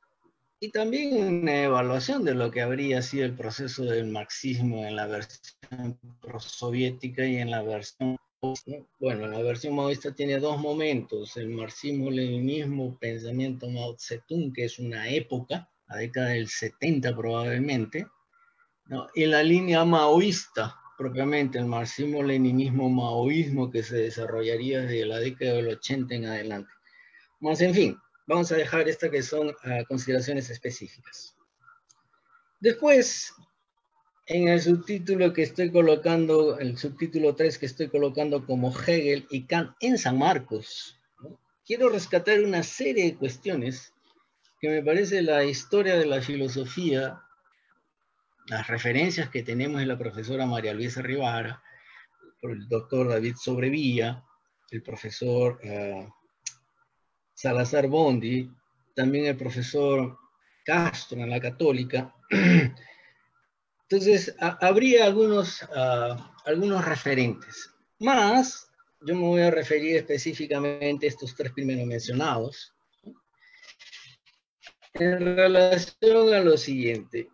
[0.60, 5.06] y también una evaluación de lo que habría sido el proceso del marxismo en la
[5.06, 5.98] versión
[6.38, 8.16] soviética y en la versión
[9.00, 15.08] bueno, la versión maoísta tiene dos momentos, el marxismo-leninismo, pensamiento Mao Zedong, que es una
[15.08, 18.06] época, la década del 70 probablemente,
[18.88, 19.06] ¿no?
[19.14, 25.68] Y la línea maoísta, propiamente el marxismo-leninismo maoísmo que se desarrollaría desde la década del
[25.68, 26.72] 80 en adelante.
[27.40, 31.36] Más en fin, vamos a dejar estas que son ah, consideraciones específicas.
[32.60, 33.32] Después,
[34.26, 39.44] en el subtítulo que estoy colocando, el subtítulo 3 que estoy colocando como Hegel y
[39.44, 40.98] Kant en San Marcos,
[41.64, 43.92] quiero rescatar una serie de cuestiones
[44.60, 47.22] que me parece la historia de la filosofía
[48.48, 51.62] las referencias que tenemos en la profesora María Luisa Rivara,
[52.42, 54.24] el doctor David Sobrevilla,
[54.70, 56.08] el profesor eh,
[57.34, 58.50] Salazar Bondi,
[58.94, 60.18] también el profesor
[60.64, 62.14] Castro en la Católica.
[63.90, 67.70] Entonces, habría algunos, ah, algunos referentes.
[68.00, 72.74] Más, yo me voy a referir específicamente a estos tres primeros mencionados.
[74.94, 77.30] En relación a lo siguiente,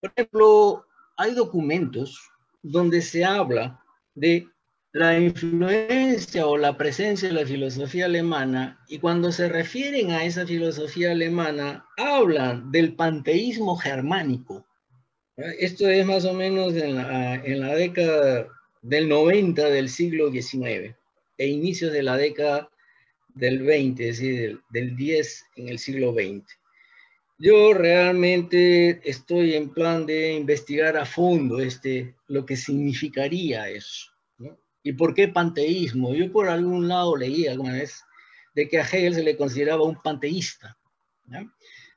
[0.00, 2.20] por ejemplo, hay documentos
[2.62, 3.80] donde se habla
[4.14, 4.48] de
[4.92, 10.46] la influencia o la presencia de la filosofía alemana y cuando se refieren a esa
[10.46, 14.66] filosofía alemana hablan del panteísmo germánico.
[15.36, 18.48] Esto es más o menos en la, década
[18.80, 20.96] del 90 del siglo XIX
[21.36, 22.70] e inicios de la década
[23.34, 26.42] del 20, es decir, del, del 10 en el siglo XX.
[27.38, 34.12] Yo realmente estoy en plan de investigar a fondo este, lo que significaría eso.
[34.82, 36.14] ¿Y por qué panteísmo?
[36.14, 38.02] Yo por algún lado leí alguna vez
[38.54, 40.78] de que a Hegel se le consideraba un panteísta.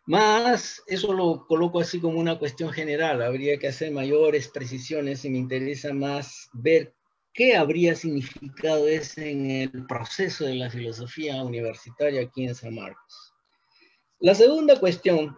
[0.06, 3.22] Más, eso lo coloco así como una cuestión general.
[3.22, 6.96] Habría que hacer mayores precisiones y me interesa más ver
[7.32, 13.29] qué habría significado ese en el proceso de la filosofía universitaria aquí en San Marcos.
[14.20, 15.38] La segunda cuestión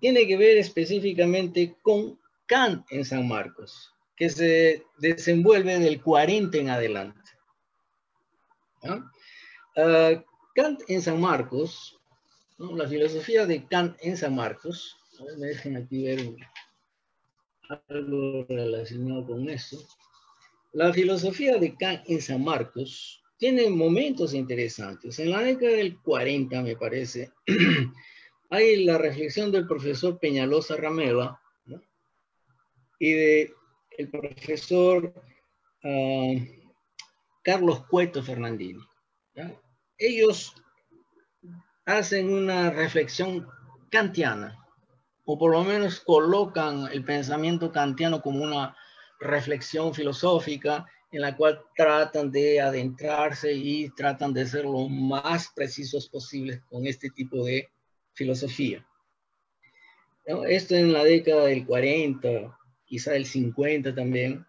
[0.00, 6.68] tiene que ver específicamente con Kant en San Marcos, que se desenvuelve del 40 en
[6.70, 7.30] adelante.
[8.82, 10.22] Ah,
[10.54, 11.98] Kant en San Marcos,
[12.58, 14.96] la filosofía de Kant en San Marcos,
[15.38, 16.36] me dejen aquí ver
[17.88, 19.78] algo relacionado con eso.
[20.72, 25.18] La filosofía de Kant en San Marcos tiene momentos interesantes.
[25.18, 27.32] En la década del 40, me parece,
[28.50, 31.40] hay la reflexión del profesor Peñalosa Rameva
[32.98, 33.54] y de
[33.96, 35.14] el profesor
[35.84, 36.34] ah,
[37.42, 38.82] Carlos Cueto Fernandini.
[39.96, 40.54] Ellos
[41.86, 43.46] hacen una reflexión
[43.90, 44.58] kantiana,
[45.24, 48.76] o por lo menos colocan el pensamiento kantiano como una
[49.20, 56.08] reflexión filosófica en la cual tratan de adentrarse y tratan de ser lo más precisos
[56.08, 57.68] posibles con este tipo de
[58.14, 58.86] filosofía.
[60.48, 64.46] Esto en la década del 40, quizá del 50 también.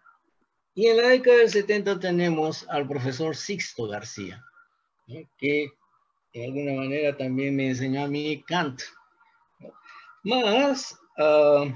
[0.74, 4.42] Y en la década del 70 tenemos al profesor Sixto García,
[5.38, 5.70] que
[6.32, 8.80] de alguna manera también me enseñó a mí Kant.
[10.22, 11.70] Más, uh,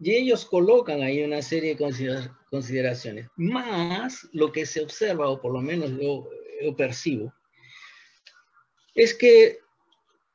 [0.00, 3.28] y ellos colocan ahí una serie de consideraciones.
[3.36, 6.28] Más lo que se observa, o por lo menos yo,
[6.76, 7.32] percibo,
[8.94, 9.60] es que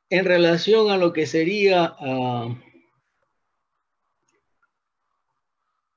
[0.08, 2.54] en relación a lo que sería, uh,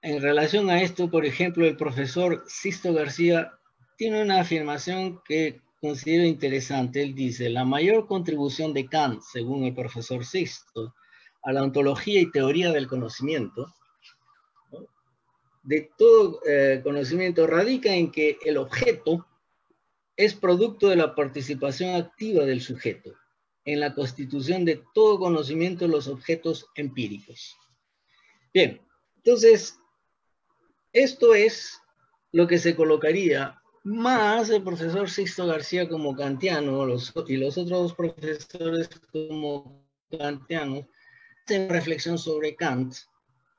[0.02, 3.54] en relación a esto, por ejemplo, el profesor Sisto García
[3.98, 7.04] tiene una afirmación que considero interesante.
[7.04, 10.96] Él dice, la mayor contribución de Kant, según el profesor Sisto,
[11.44, 13.74] a la ontología y teoría del conocimiento,
[15.62, 19.28] de todo eh, conocimiento radica en que el objeto
[20.16, 23.19] es producto de la participación activa del sujeto
[23.74, 27.56] en la constitución de todo conocimiento los objetos empíricos.
[28.54, 28.82] Bien,
[29.18, 29.78] entonces,
[30.92, 31.80] esto es
[32.32, 36.88] lo que se colocaría más el profesor Sixto García como kantiano
[37.28, 40.86] y los otros profesores como kantianos
[41.48, 42.94] en reflexión sobre Kant,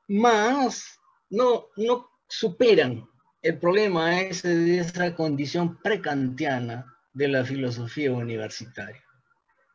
[0.09, 3.05] más no, no superan
[3.43, 9.03] el problema ese de esa condición precantiana de la filosofía universitaria.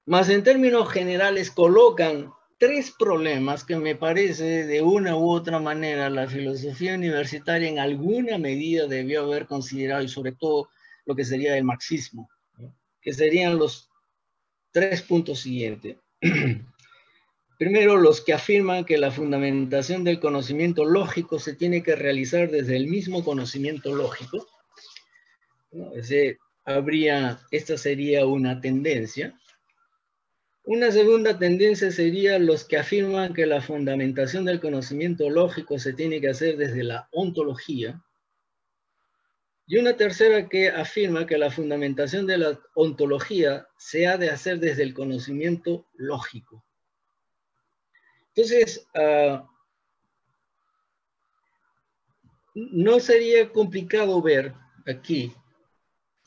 [0.06, 6.10] Más en términos generales colocan tres problemas que me parece de una u otra manera
[6.10, 10.70] la filosofía universitaria en alguna medida debió haber considerado y sobre todo
[11.06, 12.30] lo que sería el marxismo,
[13.02, 13.90] que serían los
[14.72, 15.98] tres puntos siguientes.
[17.58, 22.76] Primero, los que afirman que la fundamentación del conocimiento lógico se tiene que realizar desde
[22.76, 24.46] el mismo conocimiento lógico.
[26.66, 29.40] habría, esta sería una tendencia.
[30.68, 36.20] Una segunda tendencia sería los que afirman que la fundamentación del conocimiento lógico se tiene
[36.20, 38.04] que hacer desde la ontología.
[39.68, 44.60] Y una tercera que afirma que la fundamentación de la ontología se ha de hacer
[44.60, 46.66] desde el conocimiento lógico.
[48.34, 49.48] Entonces, ah,
[52.56, 54.52] no sería complicado ver
[54.88, 55.32] aquí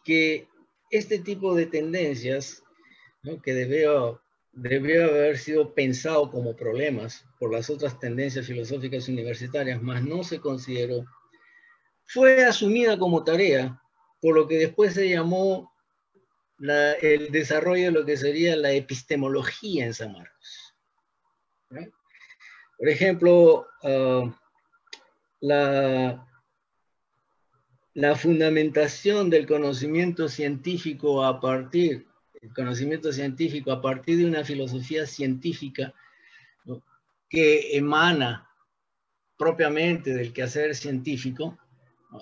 [0.04, 0.46] que
[0.90, 2.62] este tipo de tendencias,
[3.42, 4.22] que debió,
[4.60, 10.40] debió haber sido pensado como problemas por las otras tendencias filosóficas universitarias, más no se
[10.40, 11.04] consideró,
[12.06, 13.80] fue asumida como tarea
[14.20, 15.72] por lo que después se llamó
[16.60, 20.74] el desarrollo de lo que sería la epistemología en San Marcos.
[22.78, 24.36] Por ejemplo, ah,
[25.40, 26.26] la,
[27.94, 32.07] la fundamentación del conocimiento científico a partir,
[32.42, 35.94] el conocimiento científico a partir de una filosofía científica
[37.28, 38.48] que emana
[39.36, 41.58] propiamente del quehacer científico,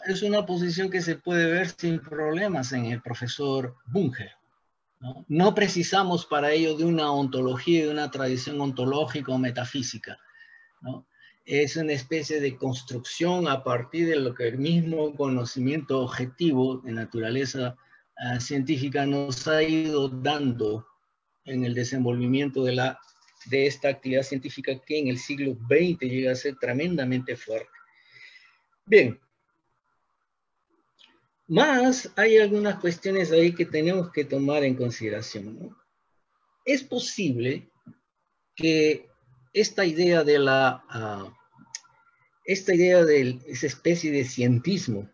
[0.06, 4.32] es una posición que se puede ver sin problemas en el profesor Bunger.
[5.00, 5.24] ¿no?
[5.28, 10.18] no precisamos para ello de una ontología, de una tradición ontológica o metafísica.
[11.44, 16.92] Es una especie de construcción a partir de lo que el mismo conocimiento objetivo de
[16.92, 17.76] naturaleza
[18.40, 20.86] científica nos ha ido dando
[21.44, 22.98] en el desenvolvimiento de, la,
[23.46, 27.68] de esta actividad científica que en el siglo XX llega a ser tremendamente fuerte.
[28.86, 29.20] Bien,
[31.48, 35.76] más hay algunas cuestiones ahí que tenemos que tomar en consideración.
[36.64, 37.70] Es posible
[38.56, 39.08] que
[39.52, 41.32] esta idea de la, ah,
[42.44, 45.08] esta idea de esa especie de cientismo,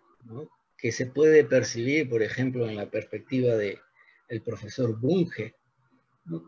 [0.83, 3.79] que se puede percibir, por ejemplo, en la perspectiva del
[4.29, 5.55] el profesor Bunge,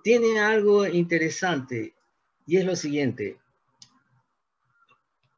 [0.03, 1.95] tiene algo interesante
[2.45, 3.39] y es lo siguiente.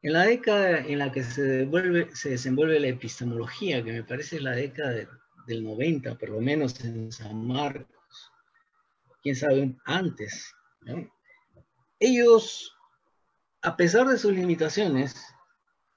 [0.01, 1.69] En la década en la que se,
[2.15, 5.07] se desenvuelve la epistemología, que me parece la década
[5.45, 8.31] del 90, por lo menos en San Marcos,
[9.21, 10.55] quién sabe antes,
[11.99, 12.75] ellos,
[13.61, 15.23] a pesar de sus limitaciones,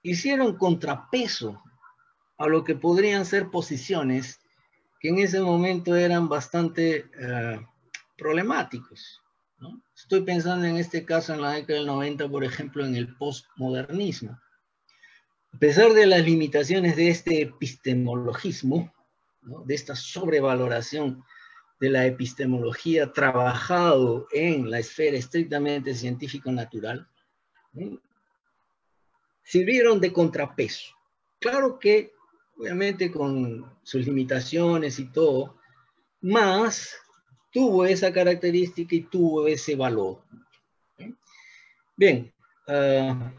[0.03, 1.63] hicieron contrapeso
[2.41, 4.41] a lo que podrían ser posiciones
[4.99, 7.61] que en ese momento eran bastante eh,
[8.17, 9.23] problemáticos.
[9.95, 14.41] Estoy pensando en este caso en la década del 90, por ejemplo, en el postmodernismo.
[15.53, 18.91] A pesar de las limitaciones de este epistemologismo,
[19.67, 21.23] de esta sobrevaloración
[21.79, 27.07] de la epistemología trabajado en la esfera estrictamente científico-natural,
[29.43, 30.95] sirvieron de contrapeso.
[31.39, 32.13] Claro que,
[32.61, 35.57] obviamente, con sus limitaciones y todo,
[36.21, 36.95] más
[37.51, 40.23] tuvo esa característica y tuvo ese valor.
[41.97, 42.33] Bien,
[42.69, 43.33] ah,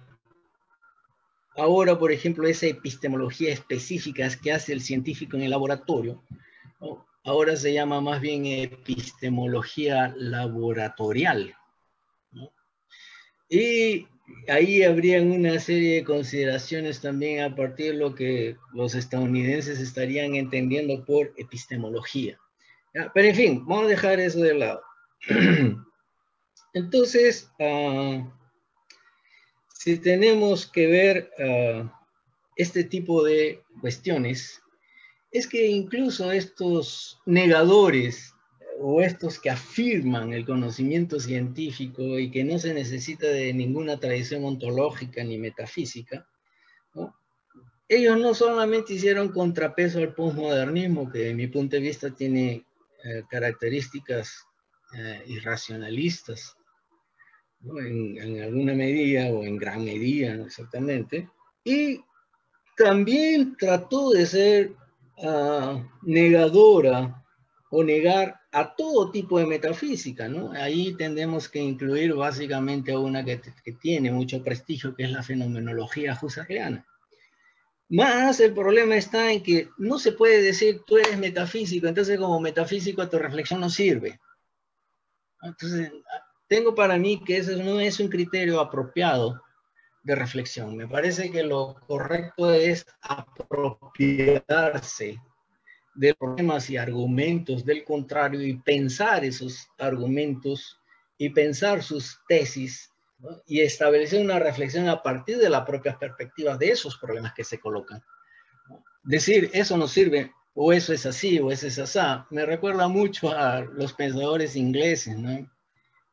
[1.56, 6.24] ahora, por ejemplo, esa epistemología específica que hace el científico en el laboratorio,
[7.24, 11.56] ahora se llama más bien epistemología laboratorial.
[13.48, 14.08] Y
[14.48, 20.36] ahí habrían una serie de consideraciones también a partir de lo que los estadounidenses estarían
[20.36, 22.40] entendiendo por epistemología.
[22.94, 24.82] Pero en fin, vamos a dejar eso de lado.
[26.74, 28.32] Entonces, ah,
[29.74, 32.02] si tenemos que ver ah,
[32.56, 34.62] este tipo de cuestiones,
[35.32, 38.34] es que incluso estos negadores
[38.84, 44.44] o estos que afirman el conocimiento científico y que no se necesita de ninguna tradición
[44.44, 46.28] ontológica ni metafísica,
[47.88, 52.66] ellos no solamente hicieron contrapeso al postmodernismo, que de mi punto de vista tiene
[53.04, 54.46] eh, características
[54.98, 56.56] eh, irracionalistas,
[57.64, 61.30] en, alguna medida o en gran medida, exactamente,
[61.64, 62.02] y
[62.76, 64.74] también trató de ser
[65.24, 67.24] ah, negadora
[67.70, 70.52] o negar a todo tipo de metafísica, ¿no?
[70.52, 76.18] Ahí tendremos que incluir básicamente una que, que tiene mucho prestigio, que es la fenomenología
[76.22, 76.86] husserliana.
[77.90, 82.40] Más el problema está en que no se puede decir tú eres metafísico, entonces como
[82.40, 84.20] metafísico tu reflexión no sirve.
[85.42, 85.92] Entonces,
[86.48, 89.42] tengo para mí que eso no es un criterio apropiado
[90.04, 90.76] de reflexión.
[90.76, 94.42] Me parece que lo correcto es apropiarse
[95.96, 100.80] de problemas y argumentos del contrario y pensar esos argumentos
[101.18, 102.92] y pensar sus tesis
[103.46, 107.60] y establecer una reflexión a partir de las propias perspectivas de esos problemas que se
[107.60, 108.02] colocan.
[109.04, 113.32] Decir, eso no sirve, o eso es así, o eso es así, me recuerda mucho
[113.32, 115.50] a los pensadores ingleses, ¿no?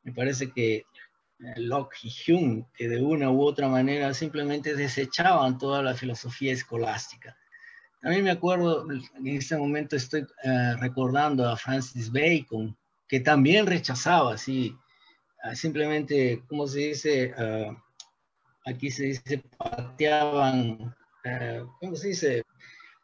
[0.03, 0.85] Me parece que eh,
[1.57, 7.37] Locke y Hume, que de una u otra manera simplemente desechaban toda la filosofía escolástica.
[8.01, 12.77] También me acuerdo, en este momento estoy eh, recordando a Francis Bacon,
[13.09, 14.77] que también rechazaba así
[15.43, 17.33] Ah, simplemente, ¿cómo se dice?
[17.39, 17.77] Ah,
[18.67, 20.95] aquí se dice, pateaban,
[21.25, 22.43] ah, ¿cómo se dice?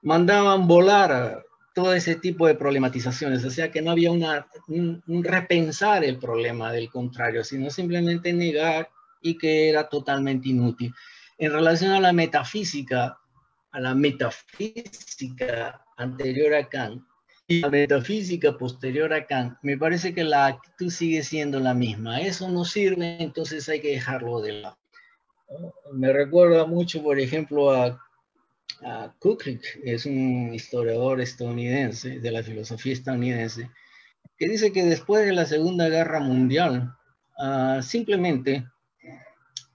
[0.03, 6.05] Mandaban volar todo ese tipo de problematizaciones, o sea que no había una, un, repensar
[6.05, 8.91] el problema del contrario, sino simplemente negar
[9.23, 10.93] y que era totalmente inútil.
[11.39, 13.19] En relación a la metafísica,
[13.75, 17.03] a la metafísica anterior a Kant,
[17.49, 22.21] y la metafísica posterior a Kant, me parece que la actitud sigue siendo la misma.
[22.21, 24.79] Eso no sirve, entonces hay que dejarlo de lado.
[25.93, 28.01] Me recuerda mucho, por ejemplo, a,
[28.83, 29.15] a
[29.83, 33.71] es un historiador estadounidense, de la filosofía estadounidense,
[34.39, 36.95] que dice que después de la Segunda Guerra Mundial,
[37.39, 38.65] ah, simplemente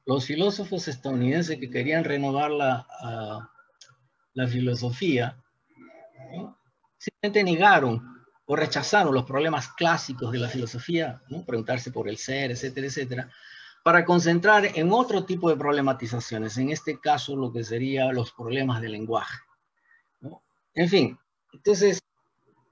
[0.06, 3.50] los filósofos estadounidenses que querían renovar la, ah,
[4.34, 5.38] la filosofía,
[6.98, 11.46] simplemente negaron o rechazaron los problemas clásicos de la filosofía, ¿no?
[11.46, 13.32] preguntarse por el ser, etcétera, etcétera,
[13.84, 18.82] para concentrar en otro tipo de problematizaciones, en este caso lo que serían los problemas
[18.82, 19.38] del lenguaje.
[20.74, 21.18] En fin,
[21.54, 22.02] entonces,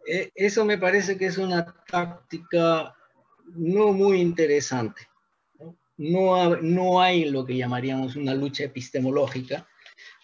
[0.07, 2.95] e, eso me parece que es una táctica
[3.55, 5.07] no muy interesante.
[5.97, 9.67] No, no hay lo que llamaríamos una lucha epistemológica,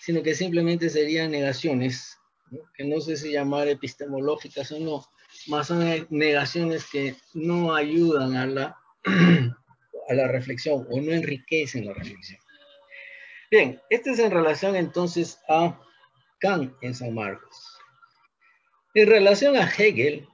[0.04, 2.20] sino que simplemente serían negaciones
[2.76, 5.06] que no sé si llamar epistemológicas o no,
[5.48, 8.78] más son negaciones que no ayudan a la,
[10.10, 12.38] a la reflexión o no enriquecen la reflexión.
[13.50, 15.80] Bien, este es en relación entonces a
[16.40, 17.78] Kant en San Marcos.
[18.96, 20.28] En relación a Hegel,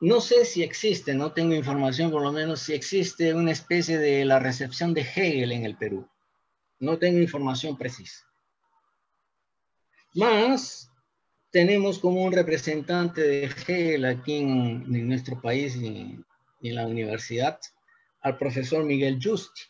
[0.00, 4.26] no sé si existe, no tengo información por lo menos si existe una especie de
[4.26, 6.06] la recepción de Hegel en el Perú.
[6.78, 8.26] No tengo información precisa.
[10.14, 10.90] Más
[11.50, 16.18] tenemos como un representante de Hegel aquí en, nuestro país y,
[16.62, 17.58] en la universidad
[18.22, 19.62] al profesor Miguel Justi.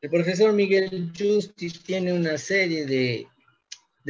[0.00, 3.26] El profesor Miguel Justi tiene una serie de,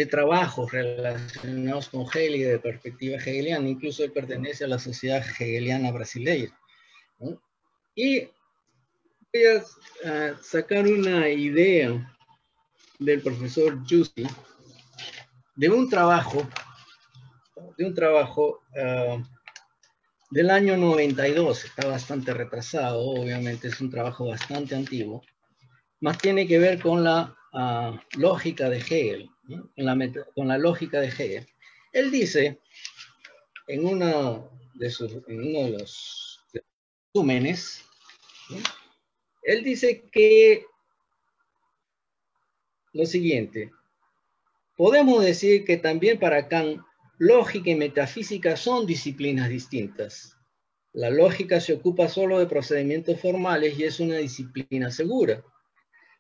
[0.07, 5.93] trabajos relacionados con Hegel y de perspectiva hegeliana, incluso él pertenece a la Sociedad Hegeliana
[5.93, 6.53] Brasileña.
[7.95, 8.29] Y
[9.33, 9.45] voy
[10.05, 12.19] a, sacar una idea
[12.99, 14.27] del profesor Justi
[15.57, 16.47] de un trabajo,
[17.77, 19.23] de un trabajo ah,
[20.31, 25.23] del año 92, está bastante retrasado, obviamente es un trabajo bastante antiguo,
[26.01, 29.31] más tiene que ver con la ah, lógica de Hegel,
[30.35, 31.47] con la lógica de Hegel.
[31.93, 32.61] Él dice,
[33.69, 37.85] en, uno de sus, en uno de los resúmenes,
[39.45, 40.67] él dice que
[42.93, 43.71] lo siguiente,
[44.77, 46.81] podemos decir que también para Kant
[47.19, 50.37] lógica y metafísica son disciplinas distintas.
[50.93, 55.45] La lógica se ocupa solo de procedimientos formales y es una disciplina segura.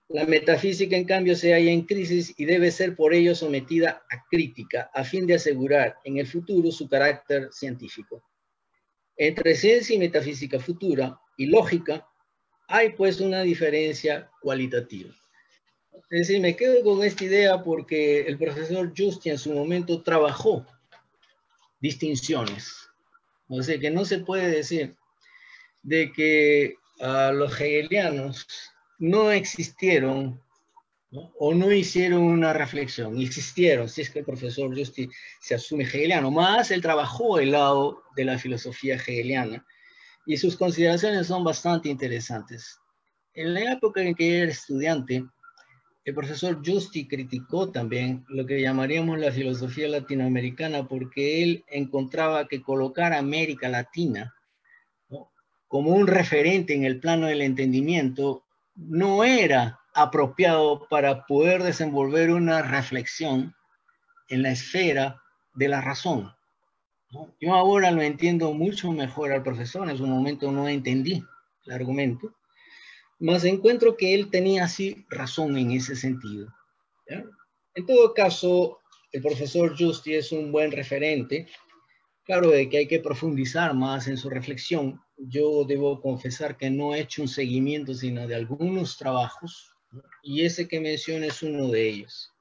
[0.09, 4.25] La metafísica, en cambio, se halla en crisis y debe ser por ello sometida a
[4.29, 8.23] crítica a fin de asegurar en el futuro su carácter científico.
[9.17, 12.07] Entre ciencia y metafísica futura y lógica
[12.69, 15.15] hay pues una diferencia cualitativa.
[16.11, 20.65] Decir, me quedo con esta idea porque el profesor Justi en su momento trabajó
[21.81, 22.89] distinciones.
[23.49, 24.97] O sea, que no se puede decir
[25.83, 28.47] de que a los hegelianos
[28.99, 30.41] no existieron
[31.11, 35.09] o no hicieron una reflexión, existieron, si es que el profesor Justi
[35.41, 39.65] se asume hegeliano, más él trabajó el lado de la filosofía hegeliana
[40.27, 42.79] y sus consideraciones son bastante interesantes.
[43.35, 45.25] En la época en que era estudiante,
[46.05, 52.63] el profesor Justi criticó también lo que llamaríamos la filosofía latinoamericana porque él encontraba que
[52.63, 54.35] colocar a América Latina
[55.67, 58.45] como un referente en el plano del entendimiento
[58.75, 63.55] no era apropiado para poder desenvolver una reflexión
[64.29, 65.23] en la esfera
[65.55, 66.33] de la razón.
[67.41, 71.25] Yo ahora lo entiendo mucho mejor al profesor, en su momento no entendí
[71.65, 72.35] el argumento,
[73.19, 76.53] más encuentro que él tenía así razón en ese sentido.
[77.75, 78.81] En todo caso,
[79.13, 81.47] el profesor Justi es un buen referente.
[82.25, 85.01] Claro de que hay que profundizar más en su reflexión.
[85.17, 89.75] Yo debo confesar que no he hecho un seguimiento, sino de algunos trabajos,
[90.23, 92.33] y ese que menciono es uno de ellos.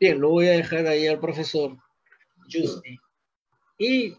[0.00, 1.76] Bien, lo voy a dejar ahí al profesor
[2.52, 2.98] Justi.
[3.78, 4.14] Y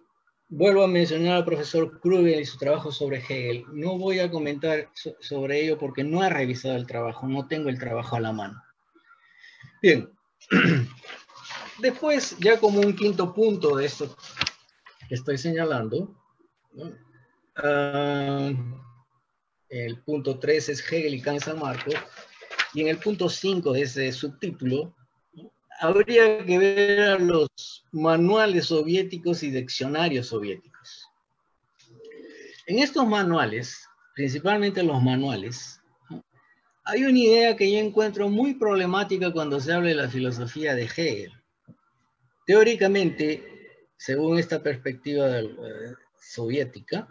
[0.57, 3.65] Vuelvo a mencionar al profesor Krugel y su trabajo sobre Hegel.
[3.73, 4.89] No voy a comentar
[5.19, 8.63] sobre ello porque no he revisado el trabajo, no tengo el trabajo a la mano.
[9.81, 10.09] Bien.
[11.79, 14.15] Después, ya como un quinto punto de esto
[15.09, 16.15] que estoy señalando,
[17.57, 18.49] ah,
[19.67, 21.95] el punto 3 es Hegel y Kant San Marcos,
[22.73, 24.95] y en el punto 5 de ese subtítulo
[25.79, 27.49] habría que ver a los
[27.91, 31.07] manuales soviéticos y diccionarios soviéticos.
[32.67, 35.81] En estos manuales, principalmente los manuales,
[36.83, 40.83] hay una idea que yo encuentro muy problemática cuando se habla de la filosofía de
[40.83, 41.33] Hegel.
[42.45, 45.47] Teóricamente, según esta perspectiva eh,
[46.19, 47.07] soviética,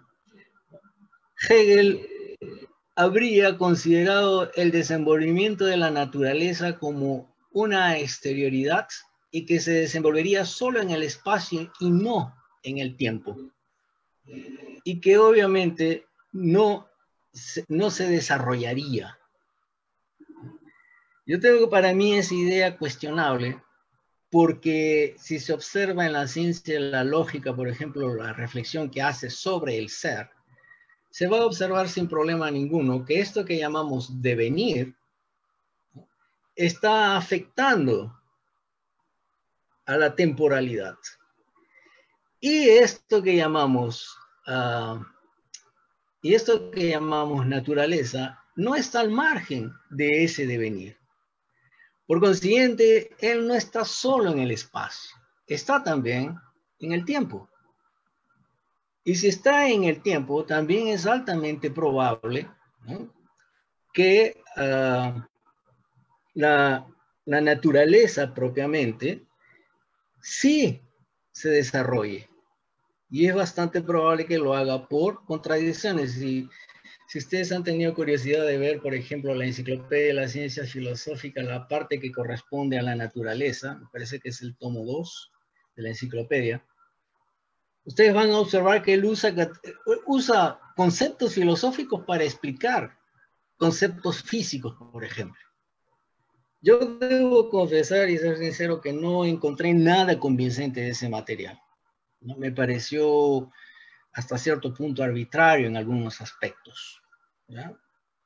[1.49, 2.09] Hegel
[2.95, 8.89] habría considerado el desenvolvimiento de la naturaleza como una exterioridad
[9.31, 13.37] y que se desenvolvería solo en el espacio y no en el tiempo.
[14.85, 16.89] Y que obviamente no,
[17.69, 19.19] no se desarrollaría.
[21.27, 23.63] Yo tengo para mí esa idea cuestionable
[24.31, 29.31] porque si se observa en la ciencia la lógica, por ejemplo, la reflexión que hace
[29.31, 30.29] sobre el ser,
[31.11, 34.97] se va a observar sin problema ninguno que esto que llamamos devenir
[36.55, 38.19] está afectando
[39.87, 40.97] a la temporalidad.
[42.41, 45.01] Y esto que llamamos, ah,
[46.23, 50.99] y esto que llamamos naturaleza, no está al margen de ese devenir.
[52.07, 56.39] Por consiguiente, él no está solo en el espacio, está también
[56.81, 57.49] en el tiempo.
[59.05, 62.49] Y si está en el tiempo, también es altamente probable
[63.93, 65.29] que ah,
[66.35, 66.87] la
[67.27, 69.27] la naturaleza propiamente,
[70.21, 70.81] sí
[71.33, 72.29] se desarrolle.
[73.11, 76.21] Y es bastante probable que lo haga por contradicciones.
[76.21, 76.49] Y
[77.09, 81.45] si ustedes han tenido curiosidad de ver, por ejemplo, la enciclopedia de las ciencias filosóficas,
[81.45, 85.33] la parte que corresponde a la naturaleza, me parece que es el tomo 2
[85.77, 86.65] de la enciclopedia,
[87.85, 89.35] ustedes van a observar que él usa,
[90.07, 92.99] usa conceptos filosóficos para explicar
[93.57, 95.41] conceptos físicos, por ejemplo.
[96.65, 101.61] Yo debo confesar y ser sincero que no encontré nada convincente de ese material.
[102.23, 102.37] ¿no?
[102.37, 103.51] Me pareció
[104.15, 107.03] hasta cierto punto arbitrario en algunos aspectos.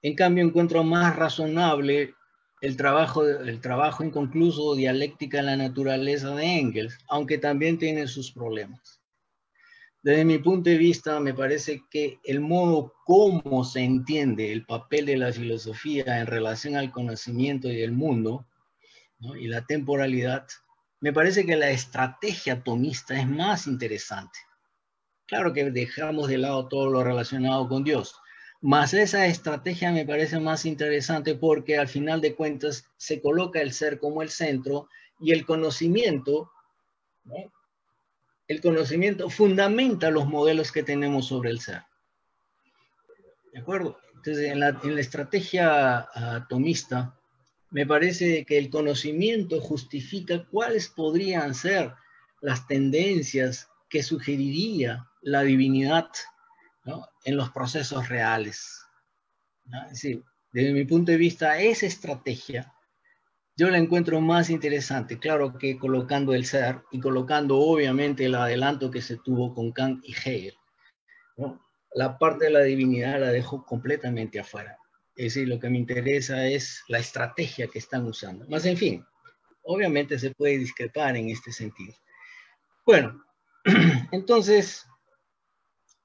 [0.03, 2.15] En cambio, encuentro más razonable
[2.61, 8.31] el trabajo, el trabajo inconcluso dialéctica en la naturaleza de Engels, aunque también tiene sus
[8.31, 8.98] problemas.
[10.01, 15.07] Desde mi punto de vista, me parece que el modo como se entiende el papel
[15.07, 18.47] de la filosofía en relación al conocimiento y el mundo
[19.41, 20.47] y la temporalidad,
[21.01, 24.39] me parece que la estrategia atomista es más interesante.
[25.27, 28.15] Claro que dejamos de lado todo lo relacionado con Dios,
[28.61, 33.73] mas esa estrategia me parece más interesante porque al final de cuentas se coloca el
[33.73, 34.89] ser como el centro
[35.19, 36.53] y el conocimiento
[37.25, 37.53] ¿no?
[38.49, 41.83] El conocimiento fundamenta los modelos que tenemos sobre el ser.
[43.53, 43.99] ¿De acuerdo?
[44.17, 47.15] Entonces, en la, estrategia atomista,
[47.71, 51.93] me parece que el conocimiento justifica cuáles podrían ser
[52.41, 56.09] las tendencias que sugeriría la divinidad
[57.25, 58.81] en los procesos reales.
[59.85, 62.73] Es decir, desde mi punto de vista, esa estrategia
[63.59, 68.89] yo la encuentro más interesante, claro que colocando el ser y colocando obviamente el adelanto
[68.89, 70.55] que se tuvo con Kant y Hegel.
[71.93, 74.79] La parte de la divinidad la dejo completamente afuera.
[75.17, 78.47] Es decir, lo que me interesa es la estrategia que están usando.
[78.47, 79.05] Más en fin,
[79.65, 81.95] obviamente se puede discrepar en este sentido.
[82.87, 83.25] Bueno,
[84.13, 84.87] entonces,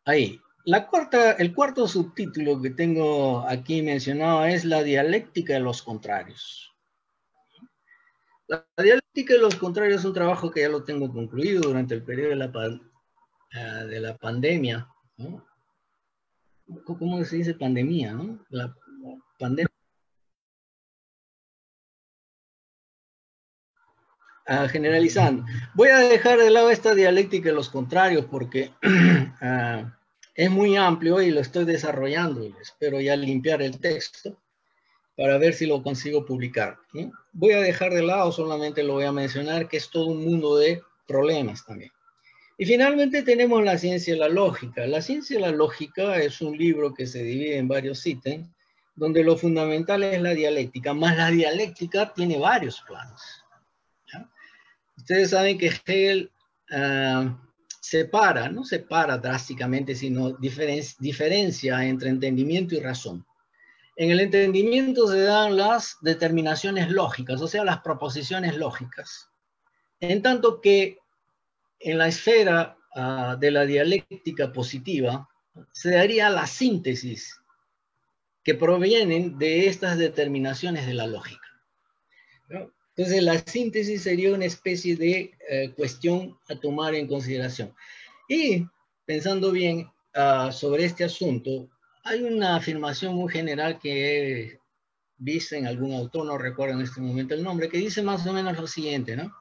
[0.05, 0.39] ahí.
[0.65, 6.72] La cuarta, el cuarto subtítulo que tengo aquí mencionado es la dialéctica de los contrarios.
[8.53, 12.03] La dialéctica de los contrarios es un trabajo que ya lo tengo concluido durante el
[12.03, 12.51] periodo de la,
[13.51, 14.87] eh, de la pandemia.
[16.85, 18.13] ¿Cómo se dice pandemia?
[18.13, 18.45] ¿no?
[18.49, 18.75] La,
[19.39, 19.69] pandemia.
[24.45, 25.45] Ah, generalizando.
[25.73, 28.71] Voy a dejar de lado esta dialéctica de los contrarios porque
[29.41, 29.97] ah,
[30.35, 32.43] es muy amplio y lo estoy desarrollando.
[32.61, 34.42] Espero ya limpiar el texto
[35.15, 36.77] para ver si lo consigo publicar.
[37.31, 40.57] Voy a dejar de lado, solamente lo voy a mencionar, que es todo un mundo
[40.57, 41.91] de problemas también.
[42.57, 44.85] Y finalmente tenemos la ciencia de la lógica.
[44.85, 48.47] La ciencia de la lógica es un libro que se divide en varios ítems,
[48.95, 53.21] donde lo fundamental es la dialéctica, más la dialéctica tiene varios planos.
[54.95, 56.31] Ustedes saben que Hegel
[56.69, 57.29] uh,
[57.81, 63.25] separa, no separa drásticamente, sino diferencia entre entendimiento y razón.
[63.95, 69.29] En el entendimiento se dan las determinaciones lógicas, o sea, las proposiciones lógicas.
[69.99, 70.97] En tanto que
[71.79, 75.29] en la esfera ah, de la dialéctica positiva
[75.71, 77.39] se daría la síntesis
[78.43, 81.47] que provienen de estas determinaciones de la lógica.
[82.95, 87.73] Entonces, la síntesis sería una especie de eh, cuestión a tomar en consideración.
[88.27, 88.65] Y
[89.05, 91.69] pensando bien ah, sobre este asunto,
[92.03, 94.59] hay una afirmación muy general que
[95.17, 98.33] dice en algún autor, no recuerdo en este momento el nombre, que dice más o
[98.33, 99.33] menos lo siguiente, ¿no?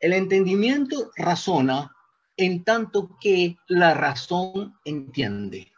[0.00, 1.94] El entendimiento razona
[2.36, 5.72] en tanto que la razón entiende.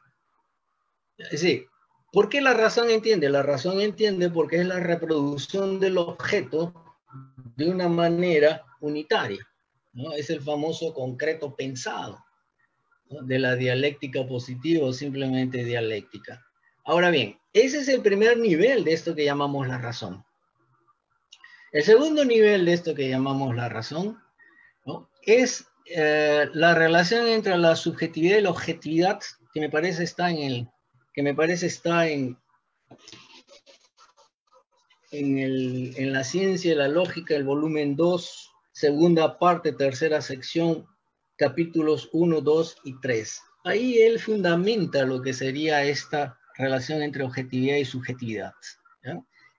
[1.18, 1.66] Es decir,
[2.10, 3.28] ¿por qué la razón entiende?
[3.28, 6.72] La razón entiende porque es la reproducción del objeto
[7.56, 9.46] de una manera unitaria.
[10.16, 12.18] Es el famoso concreto pensado
[13.10, 16.44] de la dialéctica positiva o simplemente dialéctica.
[16.84, 20.24] Ahora bien, ese es el primer nivel de esto que llamamos la razón.
[21.72, 24.18] El segundo nivel de esto que llamamos la razón
[25.22, 29.20] es eh, la relación entre la subjetividad y la objetividad
[29.52, 30.68] que me parece está en el
[31.12, 32.38] que me parece está en
[35.10, 40.86] en, el, en la ciencia y la lógica, el volumen 2, segunda parte, tercera sección,
[41.38, 43.42] capítulos 1, 2 y 3.
[43.64, 48.52] Ahí él fundamenta lo que sería esta relación entre objetividad y subjetividad.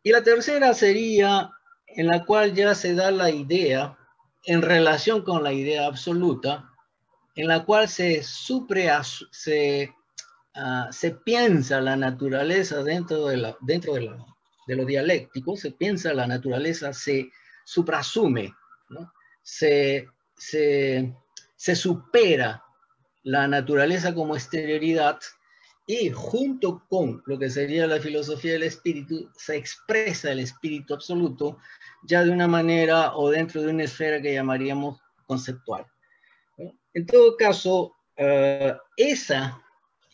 [0.03, 1.49] Y la tercera sería
[1.87, 3.97] en la cual ya se da la idea
[4.43, 6.69] en relación con la idea absoluta,
[7.35, 8.89] en la cual se, supre,
[9.31, 9.93] se,
[10.55, 14.25] uh, se piensa la naturaleza dentro, de la, dentro de, la,
[14.67, 17.29] de lo dialéctico, se piensa la naturaleza, se
[17.65, 18.53] suprasume,
[19.41, 20.07] se,
[20.37, 21.13] se,
[21.59, 22.63] se supera
[23.23, 25.19] la naturaleza como exterioridad
[25.85, 31.57] y junto con lo que sería la filosofía del espíritu, se expresa el espíritu absoluto
[32.03, 35.85] ya de una manera o dentro de una esfera que llamaríamos conceptual.
[36.93, 39.61] En todo caso, eh, esa,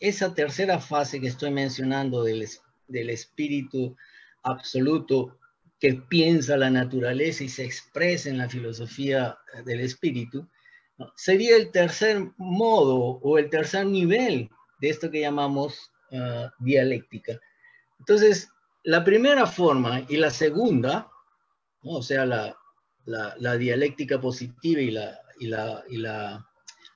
[0.00, 2.44] esa tercera fase que estoy mencionando del,
[2.88, 3.96] del espíritu
[4.42, 5.38] absoluto
[5.78, 10.48] que piensa la naturaleza y se expresa en la filosofía del espíritu,
[11.14, 17.40] sería el tercer modo o el tercer nivel de esto que llamamos uh, dialéctica.
[17.98, 18.48] Entonces,
[18.84, 21.10] la primera forma y la segunda,
[21.82, 22.56] o sea, la,
[23.04, 26.46] la, dialéctica positiva y la, y, la, y la,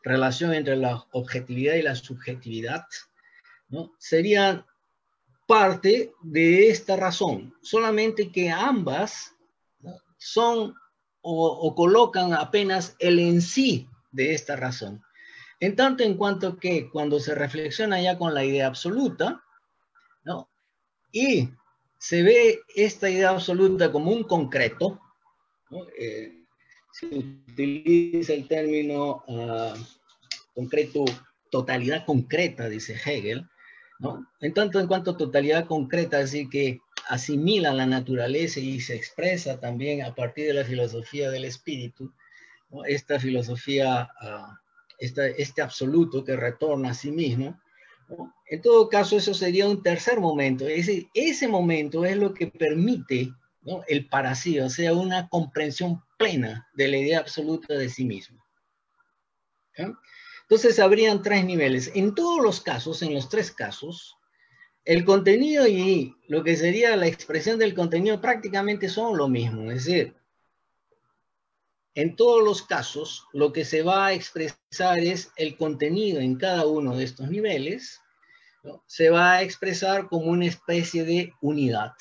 [0.03, 2.87] relación entre la objetividad y la subjetividad,
[3.69, 3.93] ¿no?
[3.99, 4.65] serían
[5.47, 9.35] parte de esta razón, solamente que ambas
[10.17, 10.75] son
[11.23, 15.03] o, colocan apenas el en sí de esta razón.
[15.61, 19.43] En tanto en cuanto que cuando se reflexiona ya con la idea absoluta,
[20.25, 20.49] ¿no?
[21.13, 21.51] y
[21.99, 25.01] se ve esta idea absoluta como un concreto,
[25.71, 25.87] ¿no?
[25.99, 26.45] eh,
[26.93, 29.75] se utiliza el término uh,
[30.55, 31.05] concreto,
[31.51, 33.47] totalidad concreta, dice Hegel,
[34.41, 40.03] en tanto en cuanto totalidad concreta, así que asimila la naturaleza y se expresa también
[40.03, 42.15] a partir de la filosofía del espíritu,
[42.87, 44.61] esta filosofía, ah,
[44.99, 47.61] este absoluto que retorna a sí mismo.
[48.47, 50.69] En todo caso, eso sería un tercer momento.
[50.69, 53.33] Ese, ese momento es lo que permite
[53.89, 58.41] el para sí, o sea, una comprensión plena de la idea absoluta de sí mismo.
[60.43, 61.91] Entonces habrían tres niveles.
[61.95, 64.17] En todos los casos, en los tres casos,
[64.85, 69.71] el contenido y lo que sería la expresión del contenido prácticamente son lo mismo.
[69.71, 70.15] Es decir,
[71.95, 76.67] en todos los casos, lo que se va a expresar es el contenido en cada
[76.67, 78.01] uno de estos niveles,
[78.87, 81.93] se va a expresar como una especie de unidad.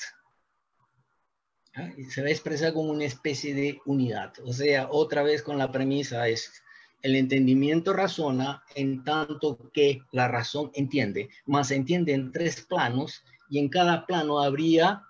[2.08, 4.32] Se va a expresar como una especie de unidad.
[4.44, 6.62] O sea, otra vez con la premisa es
[7.02, 13.58] el entendimiento razona en tanto que la razón entiende, más entiende en tres planos y
[13.58, 15.02] en cada plano habría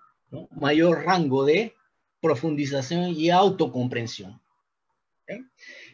[0.52, 1.74] mayor rango de
[2.20, 4.40] profundización y autocomprensión.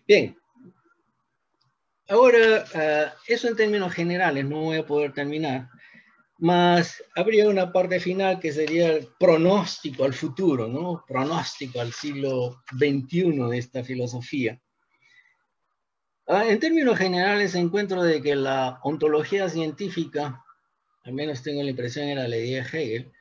[0.06, 0.36] Bien,
[2.08, 5.68] ahora uh, eso en términos generales, no voy a poder terminar,
[6.38, 11.04] más habría una parte final que sería el pronóstico al futuro, ¿no?
[11.06, 14.60] Pronóstico al siglo XXI de esta filosofía.
[16.28, 20.44] Ah, en términos generales, encuentro de que la ontología científica,
[21.04, 23.12] al menos tengo la impresión era la idea de Hegel,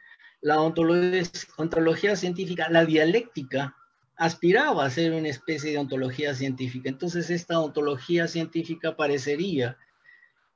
[0.41, 3.76] la ontología, científica, la dialéctica,
[4.16, 6.89] aspiraba a ser una especie de ontología científica.
[6.89, 9.78] Entonces esta ontología científica parecería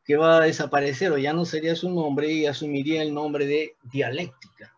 [0.03, 3.75] que va a desaparecer o ya no sería su nombre y asumiría el nombre de
[3.83, 4.75] dialéctica.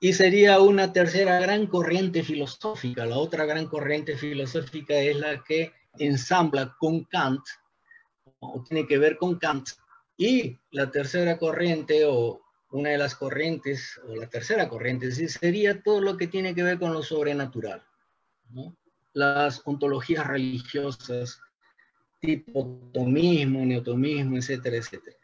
[0.00, 3.04] Y sería una tercera gran corriente filosófica.
[3.04, 7.42] La otra gran corriente filosófica es la que ensambla con Kant,
[8.40, 9.68] o tiene que ver con Kant,
[10.16, 12.40] y la tercera corriente o
[12.70, 16.78] una de las corrientes, o la tercera corriente, sería todo lo que tiene que ver
[16.78, 17.84] con lo sobrenatural.
[19.12, 21.40] Las ontologías religiosas,
[22.20, 25.16] tipo tomismo, neotomismo, etcétera, etcétera.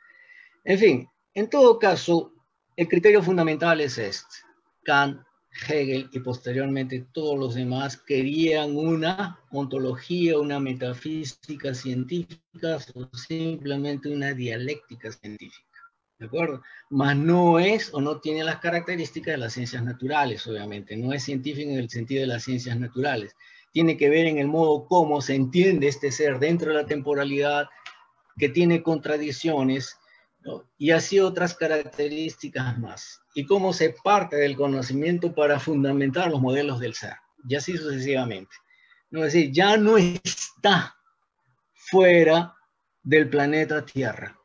[0.64, 2.33] En fin, en todo caso,
[2.77, 4.37] el criterio fundamental es este.
[4.85, 14.09] Kant Hegel y posteriormente todos los demás querían una ontología, una metafísica científica o simplemente
[14.09, 15.66] una dialéctica científica.
[16.18, 16.62] ¿De acuerdo?
[16.90, 20.96] Mas no es o no tiene las características de las ciencias naturales, obviamente.
[20.96, 23.36] No es científico en el sentido de las ciencias naturales.
[23.72, 27.68] Tiene que ver en el modo cómo se entiende este ser dentro de la temporalidad,
[28.36, 29.96] que tiene contradicciones,
[30.76, 33.20] y así otras características más.
[33.34, 37.14] Y cómo se parte del conocimiento para fundamentar los modelos del ser,
[37.49, 38.55] y así sucesivamente.
[39.11, 39.24] ¿no?
[39.24, 40.97] Es decir, ya no está
[41.74, 42.55] fuera
[43.03, 44.36] del planeta Tierra.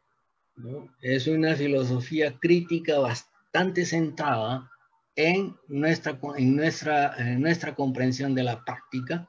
[1.02, 4.70] Es una filosofía crítica bastante centrada
[5.16, 9.28] en nuestra, en, nuestra, en nuestra comprensión de la práctica,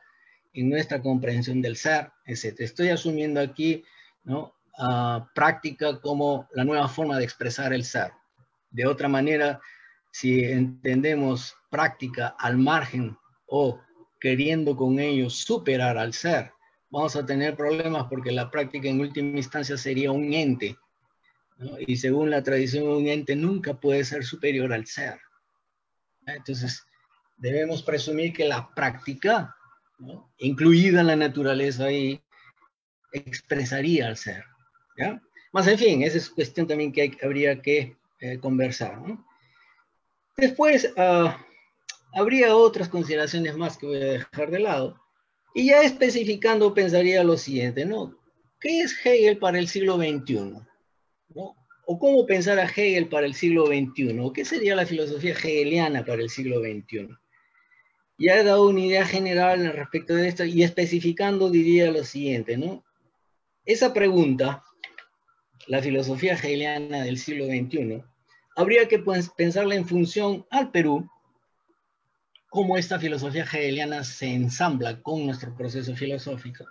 [0.53, 2.61] en nuestra comprensión del ser, etc.
[2.61, 3.85] Estoy asumiendo aquí
[4.25, 4.54] ¿no?
[5.35, 8.13] Práctica como la nueva forma de expresar el ser.
[8.71, 9.61] De otra manera,
[10.11, 13.17] si entendemos práctica al margen
[13.47, 13.81] o
[14.21, 16.53] queriendo con ello superar al ser,
[16.91, 20.77] vamos a tener problemas porque la práctica en última instancia sería un ente
[21.87, 25.21] y según la tradición un ente nunca puede ser superior al ser.
[26.27, 26.85] Entonces,
[27.37, 29.55] debemos presumir que la práctica,
[30.39, 32.23] incluida la naturaleza ahí,
[33.13, 34.45] expresaría al ser.
[34.97, 35.21] ¿Ya?
[35.53, 38.99] Más en fin, esa es cuestión también que habría que eh, conversar.
[40.37, 41.39] Después, ah,
[42.13, 45.01] habría otras consideraciones más que voy a dejar de lado.
[45.55, 48.19] Y ya especificando, pensaría lo siguiente, ¿no?
[48.59, 50.55] ¿Qué es Hegel para el siglo XXI?
[51.87, 54.19] ¿O cómo pensar a Hegel para el siglo XXI?
[54.21, 57.09] ¿O qué sería la filosofía hegeliana para el siglo XXI?
[58.19, 62.85] Ya he dado una idea general respecto de esto y especificando diría lo siguiente, ¿no?
[63.65, 64.65] Esa pregunta,
[65.67, 68.03] la filosofía hegeliana del siglo XXI,
[68.57, 71.09] habría que pues, pensarla en función al Perú,
[72.49, 76.65] cómo esta filosofía hegeliana se ensambla con nuestro proceso filosófico.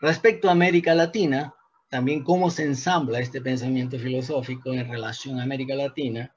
[0.00, 1.54] Respecto a América Latina,
[1.88, 6.34] también cómo se ensambla este pensamiento filosófico en relación a América Latina,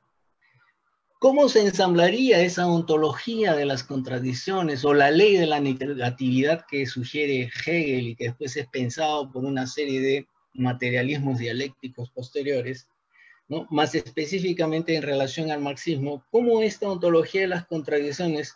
[1.20, 6.86] cómo se ensamblaría esa ontología de las contradicciones o la ley de la negatividad que
[6.86, 12.88] sugiere Hegel y que después es pensado por una serie de materialismos dialécticos posteriores,
[13.70, 18.56] más específicamente en relación al marxismo, cómo esta ontología de las contradicciones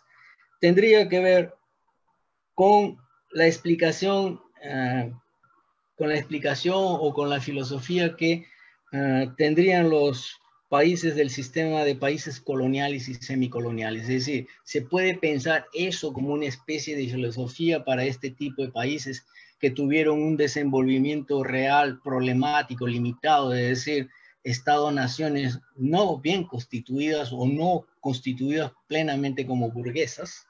[0.60, 1.54] tendría que ver
[2.54, 2.98] con
[3.32, 5.08] la explicación, ah,
[5.96, 8.46] con la explicación o con la filosofía que
[8.92, 14.02] ah, tendrían los países del sistema de países coloniales y semicoloniales.
[14.02, 18.70] Es decir, se puede pensar eso como una especie de filosofía para este tipo de
[18.70, 19.24] países
[19.64, 24.10] que tuvieron un desenvolvimiento real, problemático, limitado, es decir,
[24.42, 30.46] Estado-naciones no bien constituidas o no constituidas plenamente como burguesas.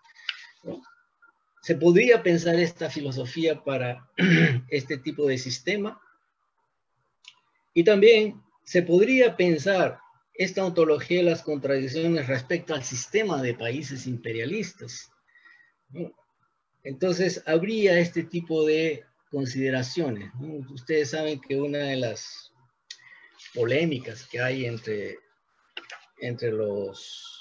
[1.63, 4.05] Se podría pensar esta filosofía para
[4.69, 6.01] este tipo de sistema.
[7.73, 10.01] Y también se podría pensar
[10.35, 15.13] esta ontología de las contradicciones respecto al sistema de países imperialistas.
[16.85, 20.31] Entonces, habría este tipo de consideraciones.
[20.71, 22.53] Ustedes saben que una de las
[23.55, 25.19] polémicas que hay entre,
[26.19, 27.41] entre los...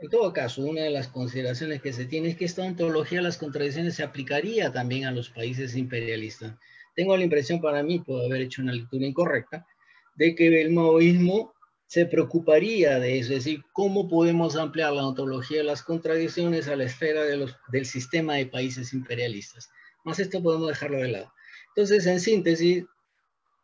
[0.00, 3.24] En todo caso, una de las consideraciones que se tiene es que esta ontología de
[3.24, 6.54] las contradicciones se aplicaría también a los países imperialistas.
[6.94, 9.66] Tengo la impresión para mí, puedo haber hecho una lectura incorrecta,
[10.14, 11.52] de que el maoísmo
[11.88, 16.76] se preocuparía de eso, es decir, cómo podemos ampliar la ontología de las contradicciones a
[16.76, 19.70] la esfera del sistema de países imperialistas.
[20.04, 21.32] Más esto podemos dejarlo de lado.
[21.68, 22.84] Entonces, en síntesis,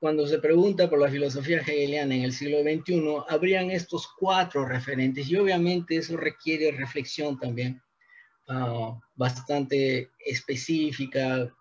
[0.01, 5.29] cuando se pregunta por la filosofía hegeliana en el siglo XXI, habrían estos cuatro referentes
[5.29, 7.83] y obviamente eso requiere reflexión también
[8.49, 11.53] ah, bastante específica,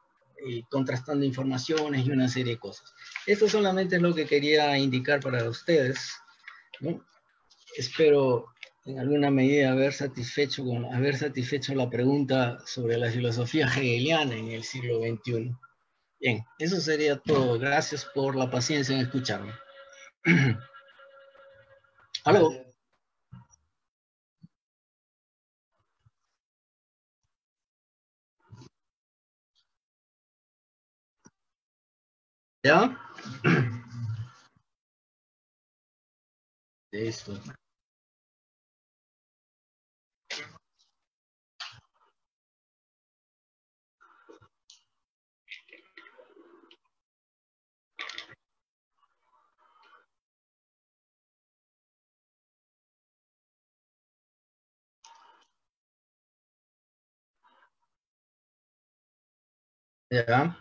[0.46, 2.94] y contrastando informaciones y una serie de cosas.
[3.26, 6.12] Esto solamente es lo que quería indicar para ustedes.
[7.78, 8.46] Espero
[8.86, 14.50] en alguna medida haber satisfecho, con, haber satisfecho la pregunta sobre la filosofía hegeliana en
[14.50, 15.56] el siglo XXI.
[16.20, 17.60] Bien, eso sería todo.
[17.60, 19.54] Gracias por la paciencia en escucharme.
[22.26, 22.52] Aló.
[32.64, 32.98] ¿Ya?
[36.94, 37.34] Listo.
[60.12, 60.56] Ya.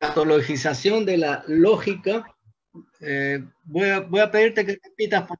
[0.00, 2.24] Ontologización de la lógica.
[3.00, 5.38] Eh, voy, a, voy a pedirte que repitas, por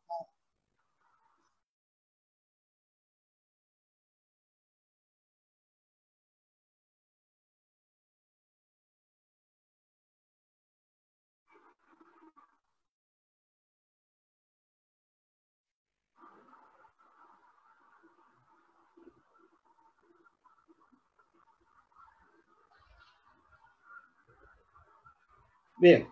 [25.80, 26.06] Bien.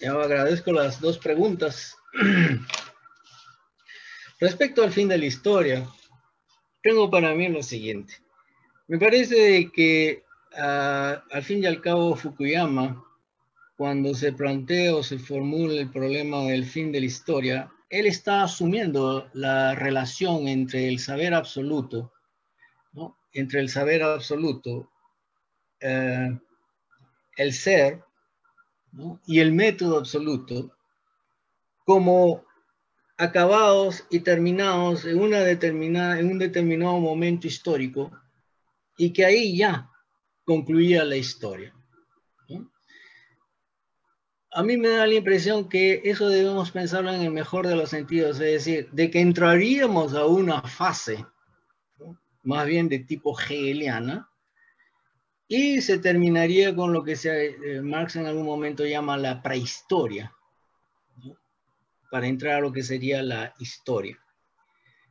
[0.00, 1.96] Yo agradezco las dos preguntas.
[4.38, 5.88] Respecto al fin de la historia,
[6.82, 8.16] tengo para mí lo siguiente.
[8.86, 10.24] Me parece que
[10.56, 13.02] al fin y al cabo Fukuyama,
[13.78, 18.42] cuando se plantea o se formula el problema del fin de la historia, él está
[18.42, 22.12] asumiendo la relación entre el saber absoluto,
[23.32, 24.90] entre el saber absoluto,
[25.80, 26.38] eh,
[27.36, 28.04] el ser
[29.26, 30.70] y el método absoluto
[31.84, 32.44] como
[33.16, 38.10] acabados y terminados en, una determinada, en un determinado momento histórico
[38.96, 39.90] y que ahí ya
[40.44, 41.74] concluía la historia.
[44.56, 47.90] A mí me da la impresión que eso debemos pensarlo en el mejor de los
[47.90, 51.26] sentidos, es decir, de que entraríamos a una fase
[52.44, 54.30] más bien de tipo hegeliana,
[55.48, 60.32] y se terminaría con lo que eh, Marx en algún momento llama la prehistoria,
[62.10, 64.18] para entrar a lo que sería la historia.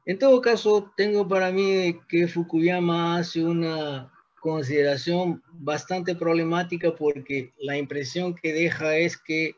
[0.05, 7.77] En todo caso, tengo para mí que Fukuyama hace una consideración bastante problemática porque la
[7.77, 9.55] impresión que deja es que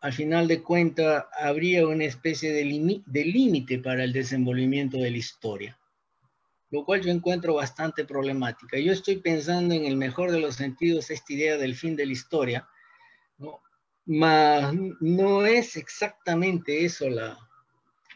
[0.00, 5.78] al final de cuentas habría una especie de límite para el desenvolvimiento de la historia
[6.72, 8.78] lo cual yo encuentro bastante problemática.
[8.78, 12.12] Yo estoy pensando en el mejor de los sentidos esta idea del fin de la
[12.12, 12.66] historia,
[13.38, 13.60] ¿no?
[14.06, 17.38] Mas no es exactamente eso la,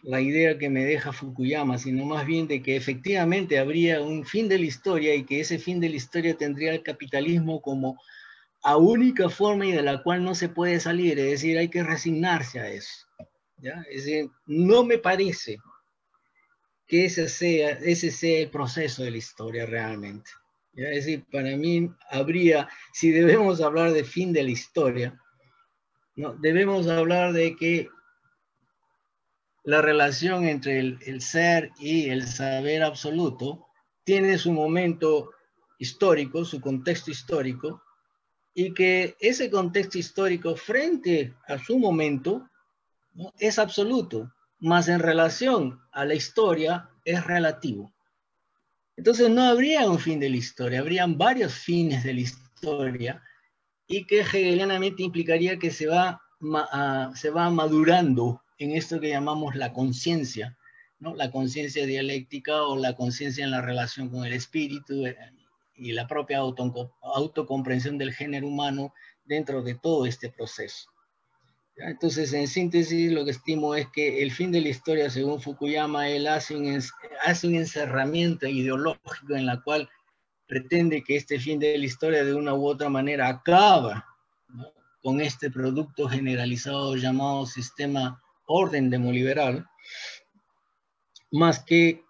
[0.03, 4.49] la idea que me deja Fukuyama, sino más bien de que efectivamente habría un fin
[4.49, 8.01] de la historia y que ese fin de la historia tendría el capitalismo como
[8.63, 11.85] a única forma y de la cual no se puede salir, es decir, hay que
[11.85, 13.07] resignarse a eso.
[13.59, 13.85] ¿ya?
[13.91, 15.59] Es decir, no me parece
[16.87, 20.31] que ese sea, ese sea el proceso de la historia realmente.
[20.75, 25.21] Es decir, para mí habría, si debemos hablar de fin de la historia,
[26.15, 26.35] ¿no?
[26.35, 27.89] debemos hablar de que
[29.65, 33.67] la relación entre el, el ser y el saber absoluto
[34.05, 35.33] tiene su momento
[35.79, 37.83] histórico, su contexto histórico,
[38.55, 42.49] y que ese contexto histórico frente a su momento
[43.15, 43.33] ¿no?
[43.39, 47.93] es absoluto más en relación a la historia es relativo.
[48.97, 53.23] Entonces no habría un fin de la historia, habrían varios fines de la historia
[53.87, 56.21] y que hegelianamente implicaría que se va,
[57.15, 60.57] se va madurando en esto que llamamos la conciencia,
[60.99, 61.15] ¿no?
[61.15, 65.17] la conciencia dialéctica o la conciencia en la relación con el espíritu eh,
[65.75, 68.95] y la propia autocomprensión del género humano
[69.25, 70.89] dentro de todo este proceso.
[71.77, 76.09] Entonces, en síntesis, lo que estimo es que el fin de la historia, según Fukuyama,
[76.09, 76.67] él hace un,
[77.55, 79.89] encerramiento ideológico en la cual
[80.47, 84.07] pretende que este fin de la historia de una u otra manera acaba
[85.03, 89.67] con este producto generalizado llamado sistema orden demoliberal,
[91.31, 92.03] más que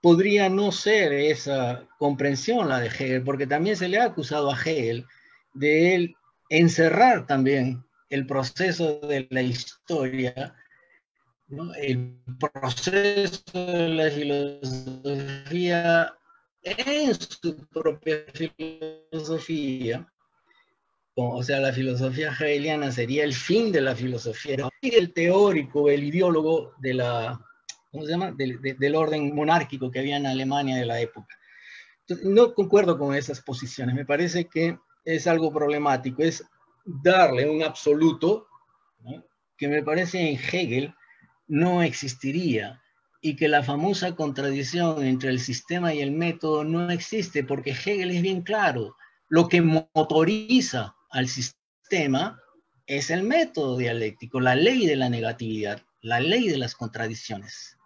[0.00, 4.58] podría no ser esa comprensión la de Hegel, porque también se le ha acusado a
[4.58, 5.06] Hegel
[5.52, 6.14] de
[6.48, 10.54] encerrar también el proceso de la historia,
[11.80, 16.14] el proceso de la filosofía
[16.62, 20.06] en su propia filosofía,
[21.14, 26.74] o sea, la filosofía hegeliana sería el fin de la filosofía, el teórico, el ideólogo
[26.78, 27.40] de la.
[27.92, 31.36] Del, orden monárquico que había en Alemania de la época.
[32.22, 36.44] No concuerdo con esas posiciones, me parece que es algo problemático, es
[36.84, 38.46] darle un absoluto
[39.56, 40.94] que me parece en Hegel
[41.46, 42.80] no existiría
[43.20, 48.10] y que la famosa contradicción entre el sistema y el método no existe porque Hegel
[48.10, 48.96] es bien claro,
[49.28, 52.40] lo que motoriza al sistema
[52.86, 57.76] es el método dialéctico, la ley de la negatividad, la ley de las contradicciones.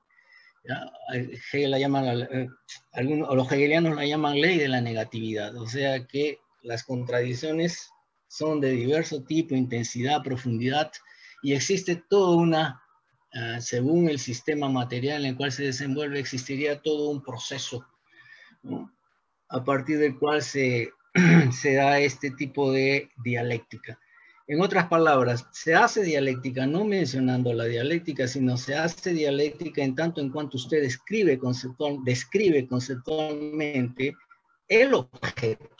[1.12, 2.48] Hegel la llama, eh,
[2.92, 7.90] algunos, los hegelianos la llaman ley de la negatividad, o sea que las contradicciones
[8.34, 10.90] son de diverso tipo, intensidad, profundidad,
[11.40, 12.82] y existe toda una,
[13.32, 17.86] ah, según el sistema material en el cual se desenvuelve, existiría todo un proceso
[19.48, 20.90] a partir del cual se,
[21.52, 24.00] se da este tipo de dialéctica.
[24.48, 29.94] En otras palabras, se hace dialéctica no mencionando la dialéctica, sino se hace dialéctica en
[29.94, 34.16] tanto en cuanto usted describe conceptualmente
[34.68, 35.73] el objeto.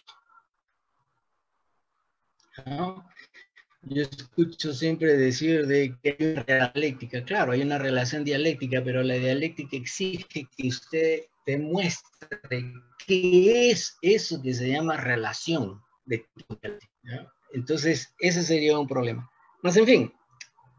[3.86, 7.22] Yo escucho siempre decir de que hay una dialéctica.
[7.24, 12.72] Claro, hay una relación dialéctica, pero la dialéctica exige que usted demuestre
[13.07, 15.82] qué es eso que se llama relación.
[16.07, 16.26] De,
[17.52, 19.30] Entonces, ese sería un problema.
[19.62, 20.14] Más en fin.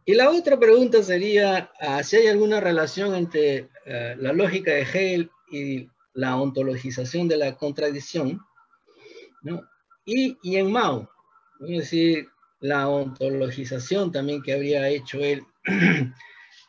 [0.05, 4.82] Y la otra pregunta sería ah, si hay alguna relación entre ah, la lógica de
[4.82, 8.39] Hegel y la ontologización de la contradicción,
[10.05, 11.09] y, y en Mao,
[11.68, 12.28] es decir,
[12.59, 15.43] la ontologización también que habría hecho él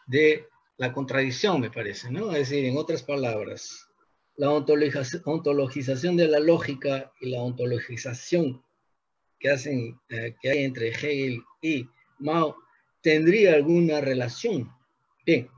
[0.06, 0.46] de
[0.78, 2.32] la contradicción, me parece, ¿no?
[2.32, 3.88] Es decir, en otras palabras,
[4.36, 8.62] la ontologización de la lógica y la ontologización
[9.38, 11.88] que, hacen, eh, que hay entre Hegel y
[12.18, 12.56] Mao
[13.00, 14.70] tendría alguna relación.
[15.24, 15.48] Bien,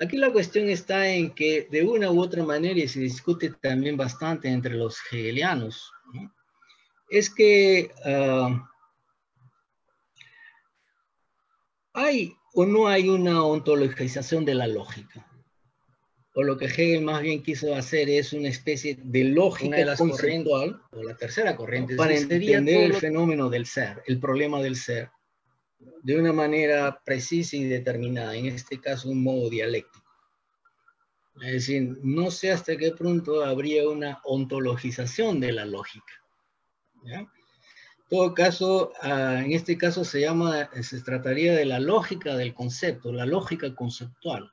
[0.00, 3.96] aquí la cuestión está en que de una u otra manera, y se discute también
[3.96, 5.92] bastante entre los hegelianos,
[7.10, 8.70] es que ah,
[11.92, 15.26] hay o no hay una ontologización de la lógica.
[16.34, 20.80] O lo que Hegel más bien quiso hacer es una especie de lógica de conceptual,
[20.92, 25.10] o la tercera corriente, para entender el fenómeno del ser, el problema del ser,
[26.02, 30.02] de una manera precisa y determinada, en este caso un modo dialéctico.
[31.42, 36.12] Es decir, no sé hasta qué punto habría una ontologización de la lógica.
[37.04, 37.26] ¿ya?
[38.12, 43.10] Todo caso, ah, en este caso se llama, se trataría de la lógica del concepto,
[43.10, 44.52] la lógica conceptual.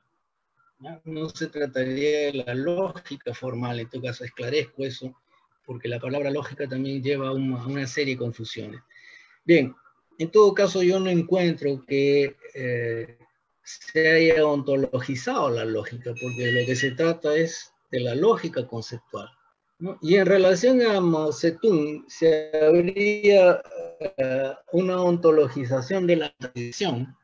[1.04, 1.28] ¿no?
[1.28, 5.14] se trataría de la lógica formal, en todo caso esclarezco eso,
[5.66, 8.80] porque la palabra lógica también lleva a una, serie de confusiones.
[9.44, 9.76] Bien,
[10.16, 13.18] en todo caso yo no encuentro que eh,
[13.62, 18.66] se haya ontologizado la lógica, porque de lo que se trata es de la lógica
[18.66, 19.28] conceptual.
[20.02, 23.62] Y en relación a Mao Zedong, se habría
[24.00, 27.16] eh, una ontologización de la tradición.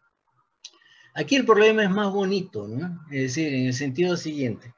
[1.15, 2.69] Aquí el problema es más bonito.
[3.11, 4.75] Es decir, en el sentido siguiente.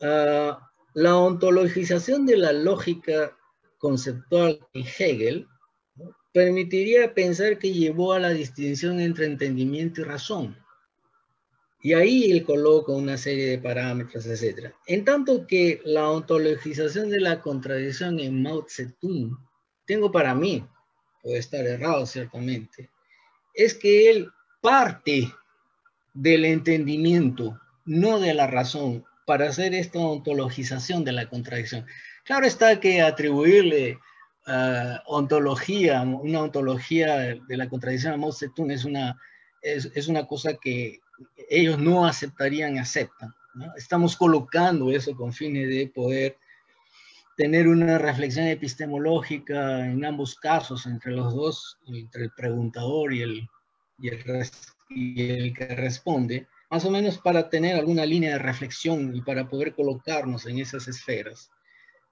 [0.00, 3.36] Ah, la ontologización de la lógica
[3.78, 5.48] conceptual de Hegel
[6.32, 10.56] permitiría pensar que llevó a la distinción entre entendimiento y razón.
[11.82, 14.72] Y ahí él coloca una serie de parámetros, etc.
[14.86, 19.36] En tanto que la ontologización de la contradicción en Mao Zedong,
[19.86, 20.66] tengo para mí,
[21.22, 22.90] puede estar errado ciertamente,
[23.54, 25.32] es que él parte
[26.12, 31.86] del entendimiento, no de la razón, para hacer esta ontologización de la contradicción.
[32.24, 33.98] Claro está que atribuirle
[34.46, 39.18] uh, ontología, una ontología de la contradicción a Mao Zedong es una,
[39.62, 41.00] es, es una cosa que
[41.48, 43.34] ellos no aceptarían aceptan.
[43.76, 46.36] Estamos colocando eso con fines de poder
[47.36, 53.48] tener una reflexión epistemológica en ambos casos, entre los dos, entre el preguntador y el,
[54.88, 59.48] y el que responde, más o menos para tener alguna línea de reflexión y para
[59.48, 61.50] poder colocarnos en esas esferas.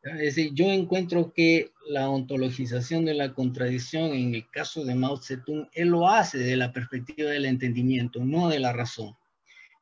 [0.03, 5.16] Es decir, yo encuentro que la ontologización de la contradicción en el caso de Mao
[5.16, 9.16] Zedong, él lo hace de la perspectiva del entendimiento, no de la razón.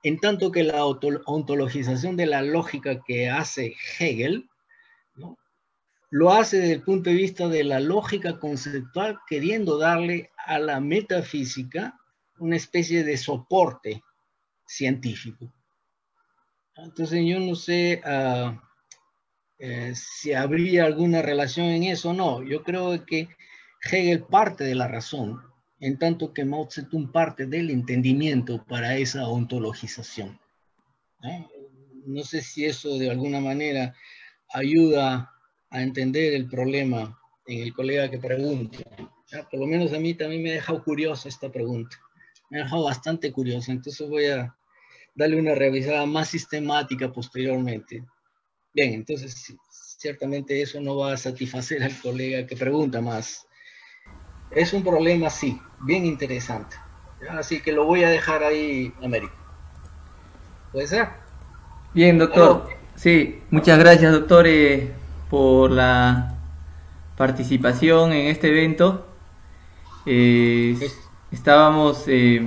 [0.02, 4.48] En tanto que la ontologización de la lógica que hace Hegel,
[6.10, 10.80] lo hace desde el punto de vista de la lógica conceptual, queriendo darle a la
[10.80, 11.98] metafísica
[12.38, 14.02] una especie de soporte
[14.66, 15.52] científico.
[16.74, 18.00] Entonces yo no sé...
[18.04, 18.65] Uh,
[19.58, 22.42] eh, si habría alguna relación en eso, no.
[22.42, 23.28] Yo creo que
[23.82, 25.40] Hegel parte de la razón,
[25.80, 30.38] en tanto que Mao Zedong parte del entendimiento para esa ontologización.
[31.22, 31.46] ¿eh?
[32.06, 33.94] No sé si eso de alguna manera
[34.50, 35.32] ayuda
[35.70, 38.78] a entender el problema en el colega que pregunta.
[39.50, 41.96] Por lo menos a mí también me ha dejado curiosa esta pregunta.
[42.50, 44.54] Me ha dejado bastante curiosa, entonces voy a
[45.14, 48.04] darle una revisada más sistemática posteriormente.
[48.76, 53.46] Bien, entonces ciertamente eso no va a satisfacer al colega que pregunta más.
[54.50, 56.76] Es un problema, sí, bien interesante.
[57.30, 59.32] Así que lo voy a dejar ahí, Américo.
[60.72, 61.08] ¿Puede ser?
[61.94, 62.68] Bien, doctor.
[62.96, 64.92] Sí, muchas gracias, doctor, eh,
[65.30, 66.34] por la
[67.16, 69.06] participación en este evento.
[70.04, 70.76] Eh,
[71.32, 72.46] estábamos eh,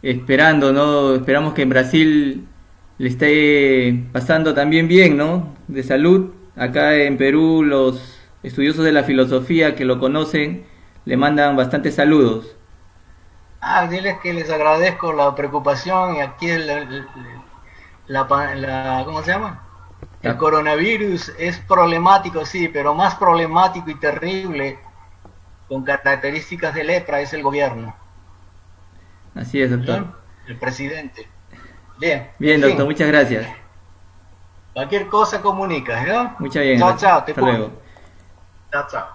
[0.00, 1.16] esperando, ¿no?
[1.16, 2.48] Esperamos que en Brasil
[2.98, 5.54] le esté pasando también bien, ¿no?
[5.68, 6.32] De salud.
[6.56, 10.64] Acá en Perú los estudiosos de la filosofía que lo conocen
[11.04, 12.56] le mandan bastantes saludos.
[13.60, 17.06] Ah, diles que les agradezco la preocupación y aquí el,
[18.06, 19.62] la, ¿cómo se llama?
[20.22, 24.78] El coronavirus es problemático, sí, pero más problemático y terrible
[25.68, 27.94] con características de lepra es el gobierno.
[29.34, 30.18] Así es, doctor.
[30.46, 31.28] El presidente.
[31.98, 32.30] Bien.
[32.38, 33.46] Bien, doctor, muchas gracias.
[34.72, 36.36] Cualquier cosa comunica, ¿no?
[36.38, 36.78] Muchas bien.
[36.78, 37.18] Chao, chao.
[37.26, 37.70] Hasta luego.
[38.72, 39.06] Chao, chao.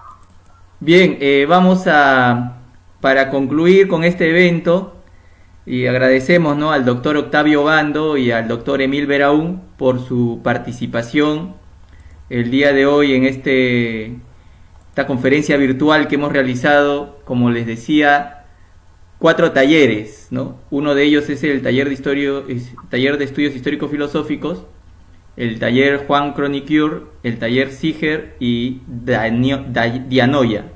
[0.80, 2.58] Bien, eh, vamos a,
[3.00, 4.94] para concluir con este evento,
[5.66, 6.72] y agradecemos ¿no?
[6.72, 11.54] al doctor Octavio Bando y al doctor Emil Beraún por su participación
[12.28, 14.16] el día de hoy en este,
[14.88, 18.43] esta conferencia virtual que hemos realizado, como les decía,
[19.24, 20.26] cuatro talleres.
[20.30, 20.58] ¿no?
[20.68, 22.44] Uno de ellos es el taller de, historio,
[22.90, 24.66] taller de estudios histórico-filosóficos,
[25.38, 30.66] el taller Juan Cronicure, el taller Siger y Dianoia.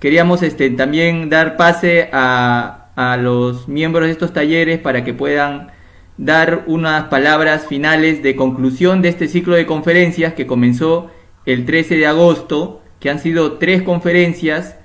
[0.00, 5.68] Queríamos este, también dar pase a a los miembros de estos talleres para que puedan
[6.16, 11.12] dar unas palabras finales de conclusión de este ciclo de conferencias que comenzó
[11.46, 14.78] el 13 de agosto, que han sido tres conferencias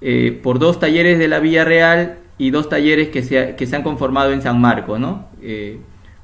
[0.00, 3.76] eh, por dos talleres de la Villa Real y dos talleres que se, que se
[3.76, 4.98] han conformado en San Marcos.
[4.98, 5.26] ¿no?
[5.40, 5.80] Eh,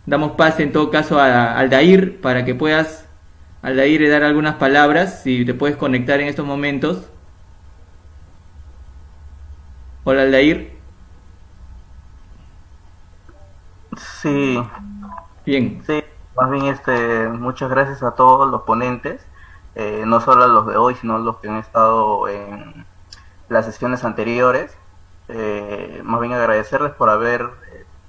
[0.07, 3.09] damos pase en todo caso a Aldair para que puedas,
[3.63, 7.09] Aldair, dar algunas palabras, si te puedes conectar en estos momentos.
[10.05, 10.73] Hola Aldair.
[13.97, 14.61] Sí.
[15.45, 15.83] Bien.
[15.87, 16.03] Sí,
[16.37, 19.25] más bien este, muchas gracias a todos los ponentes,
[19.75, 22.87] eh, no solo a los de hoy, sino a los que han estado en
[23.49, 24.77] las sesiones anteriores.
[25.29, 27.49] Eh, más bien agradecerles por haber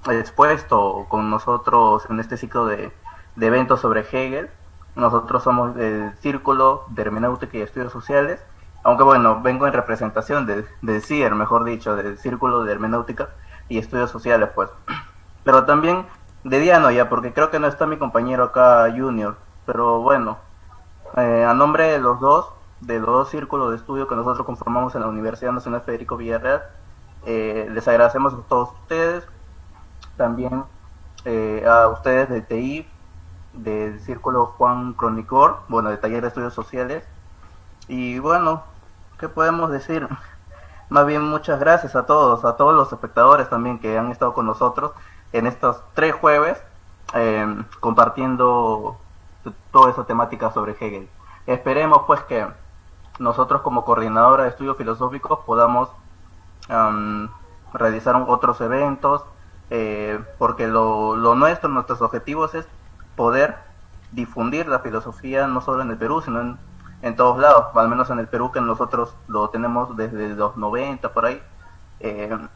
[0.08, 2.92] expuesto con nosotros en este ciclo de,
[3.40, 4.50] eventos sobre Hegel.
[4.96, 8.40] Nosotros somos el Círculo de Hermenéutica y Estudios Sociales,
[8.84, 13.30] aunque bueno, vengo en representación del, del CIER, mejor dicho, del Círculo de Hermenéutica
[13.68, 14.70] y Estudios Sociales, pues
[15.44, 16.06] pero también
[16.44, 19.36] de Diano ya, porque creo que no está mi compañero acá, Junior.
[19.66, 20.38] Pero bueno,
[21.16, 22.50] eh, a nombre de los dos,
[22.80, 26.62] de los dos círculos de estudio que nosotros conformamos en la Universidad Nacional Federico Villarreal,
[27.26, 29.24] eh, les agradecemos a todos ustedes,
[30.16, 30.64] también
[31.24, 32.86] eh, a ustedes de TI,
[33.52, 37.04] del Círculo Juan Cronicor, bueno, de Taller de Estudios Sociales.
[37.88, 38.62] Y bueno,
[39.18, 40.08] ¿qué podemos decir?
[40.88, 44.46] Más bien muchas gracias a todos, a todos los espectadores también que han estado con
[44.46, 44.92] nosotros
[45.32, 46.62] en estos tres jueves
[47.14, 48.98] em, compartiendo
[49.72, 51.08] toda esa temática sobre Hegel.
[51.46, 52.46] Esperemos pues que
[53.18, 55.88] nosotros como coordinadora de estudios filosóficos podamos
[56.68, 57.28] em,
[57.72, 59.24] realizar otros eventos,
[59.70, 62.66] eh, porque lo, nuestro, nuestros objetivos es
[63.16, 63.56] poder
[64.12, 66.56] difundir la filosofía no solo en el Perú, sino
[67.02, 71.12] en, todos lados, al menos en el Perú que nosotros lo tenemos desde los 90
[71.12, 71.42] por ahí.
[72.00, 72.48] Em,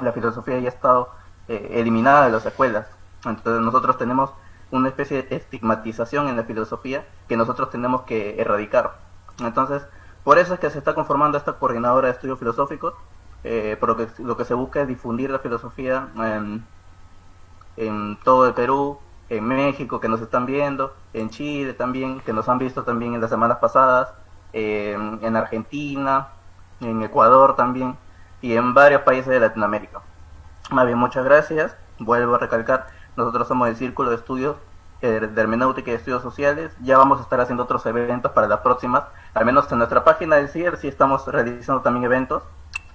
[0.00, 1.10] la filosofía ya ha estado
[1.48, 2.86] eh, eliminada de las escuelas.
[3.24, 4.30] Entonces nosotros tenemos
[4.70, 8.94] una especie de estigmatización en la filosofía que nosotros tenemos que erradicar.
[9.38, 9.82] Entonces,
[10.24, 12.94] por eso es que se está conformando esta coordinadora de estudios filosóficos,
[13.44, 13.76] eh,
[14.18, 16.08] lo que se busca es difundir la filosofía
[17.76, 22.48] en, todo el Perú, en México, que nos están viendo, en Chile también, que nos
[22.48, 24.12] han visto también en las semanas pasadas,
[24.52, 26.28] en Argentina,
[26.80, 27.96] en Ecuador también,
[28.40, 30.02] y en varios países de Latinoamérica.
[30.70, 31.76] Más bien, muchas gracias.
[31.98, 32.86] Vuelvo a recalcar,
[33.16, 34.56] nosotros somos el Círculo de Estudios
[35.08, 36.72] de Hermenéutica y Estudios Sociales.
[36.82, 39.04] Ya vamos a estar haciendo otros eventos para las próximas.
[39.34, 42.42] Al menos en nuestra página del CIER sí estamos realizando también eventos.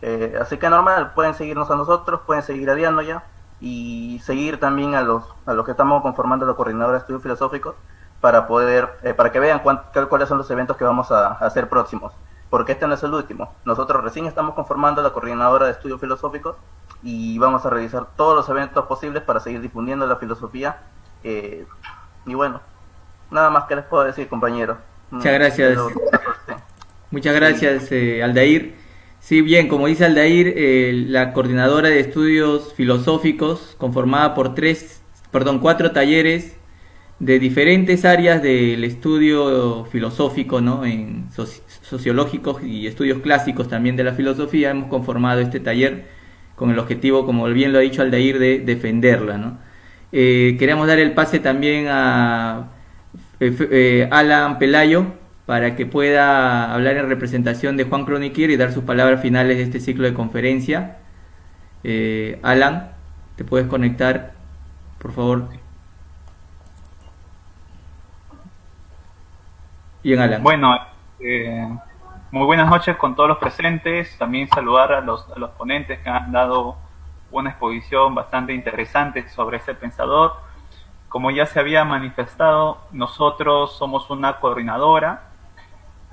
[0.02, 3.24] Eh, así que normal, pueden seguirnos a nosotros, pueden seguir a Diano ya
[3.60, 7.76] y seguir también a los, a los que estamos conformando la coordinadora de estudios filosóficos
[8.22, 11.68] para poder, eh, para que vean cuáles son los eventos que vamos a, a hacer
[11.68, 12.14] próximos.
[12.50, 13.54] Porque este no es el último.
[13.66, 16.56] Nosotros recién estamos conformando la coordinadora de estudios filosóficos
[17.04, 20.78] y vamos a realizar todos los eventos posibles para seguir difundiendo la filosofía.
[21.24, 21.66] Eh,
[22.28, 22.62] y bueno,
[23.32, 24.78] nada más que les puedo decir, compañero.
[25.10, 25.80] Muchas gracias.
[27.10, 28.76] Muchas gracias, eh, Aldair.
[29.20, 35.02] Sí, bien, como dice Aldair, eh, la coordinadora de estudios filosóficos, conformada por tres,
[35.32, 36.58] perdón, cuatro talleres
[37.20, 40.86] de diferentes áreas del estudio filosófico, ¿no?
[40.86, 41.30] En
[41.82, 46.06] sociológicos y estudios clásicos también de la filosofía, hemos conformado este taller
[46.56, 49.38] con el objetivo, como bien lo ha dicho Aldair, de defenderla.
[49.38, 49.67] ¿no?
[50.12, 52.70] Eh, queremos dar el pase también a
[53.40, 55.06] eh, eh, Alan Pelayo
[55.46, 59.64] para que pueda hablar en representación de Juan Croniquier y dar sus palabras finales de
[59.64, 60.98] este ciclo de conferencia.
[62.44, 62.92] Alan,
[63.38, 64.34] ¿te puedes conectar,
[65.00, 65.48] por favor?
[70.04, 70.44] Bien, Alan.
[70.44, 70.76] Bueno,
[72.32, 74.18] muy buenas noches con todos los presentes.
[74.18, 76.76] También saludar a los, a los ponentes que han dado
[77.32, 80.34] una exposición bastante interesante sobre ese pensador.
[81.10, 85.30] Como ya se había manifestado, nosotros somos una coordinadora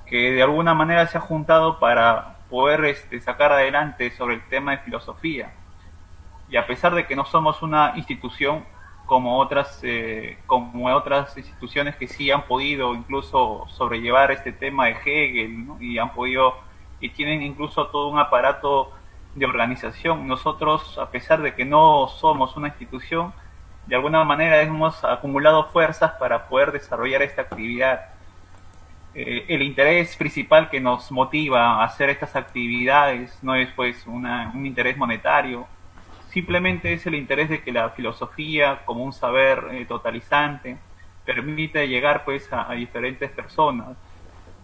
[0.07, 4.73] que de alguna manera se ha juntado para poder este, sacar adelante sobre el tema
[4.73, 5.53] de filosofía.
[6.49, 8.65] Y a pesar de que no somos una institución
[9.07, 14.93] como otras, eh, como otras instituciones que sí han podido incluso sobrellevar este tema de
[14.93, 16.55] Hegel y han podido
[17.01, 18.93] y tienen incluso todo un aparato
[19.35, 20.27] de organización.
[20.27, 23.33] Nosotros, a pesar de que no somos una institución,
[23.87, 28.07] de alguna manera hemos acumulado fuerzas para poder desarrollar esta actividad.
[29.15, 34.27] Eh, el interés principal que nos motiva a hacer estas actividades no es pues un
[34.65, 35.67] interés monetario,
[36.35, 40.77] simplemente es el interés de que la filosofía como un saber eh, totalizante
[41.25, 43.97] permite llegar pues a, diferentes personas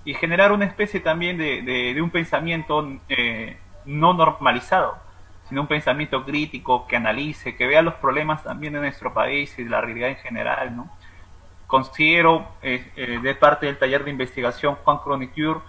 [0.04, 4.98] y generar una especie también de, un pensamiento eh, no normalizado,
[5.48, 9.64] sino un pensamiento crítico que analice, que vea los problemas también de nuestro país y
[9.64, 10.90] de la realidad en general, ¿no?
[11.66, 15.60] Considero, eh, de parte del taller de investigación Juan Chronicure,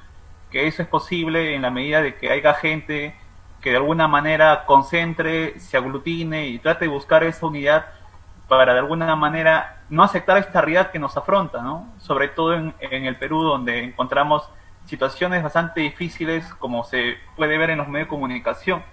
[0.50, 3.16] que eso es posible en la medida de que haya gente
[3.62, 7.86] que de alguna manera concentre, se aglutine y trate de buscar esa unidad
[8.48, 11.88] para de alguna manera no aceptar esta realidad que nos afronta, ¿no?
[12.00, 14.50] Sobre todo en, el Perú, donde encontramos
[14.86, 18.84] situaciones bastante difíciles, como se puede ver en los medios de comunicación,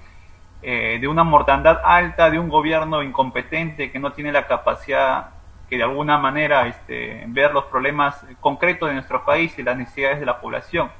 [0.62, 5.31] eh, de una mortandad alta, de un gobierno incompetente que no tiene la capacidad
[5.69, 10.19] que de alguna manera este, ver los problemas concretos de nuestro país y las necesidades
[10.19, 10.90] de la población.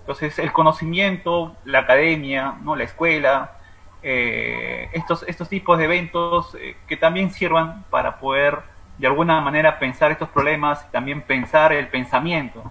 [0.00, 2.76] Entonces, el conocimiento, la academia, ¿no?
[2.76, 3.52] la escuela,
[4.02, 8.58] eh, estos, estos tipos de eventos eh, que también sirvan para poder
[8.98, 12.70] de alguna manera pensar estos problemas y también pensar el pensamiento,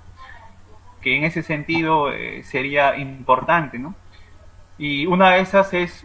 [1.03, 3.95] que en ese sentido eh, sería importante, ¿no?
[4.77, 6.03] Y una de esas es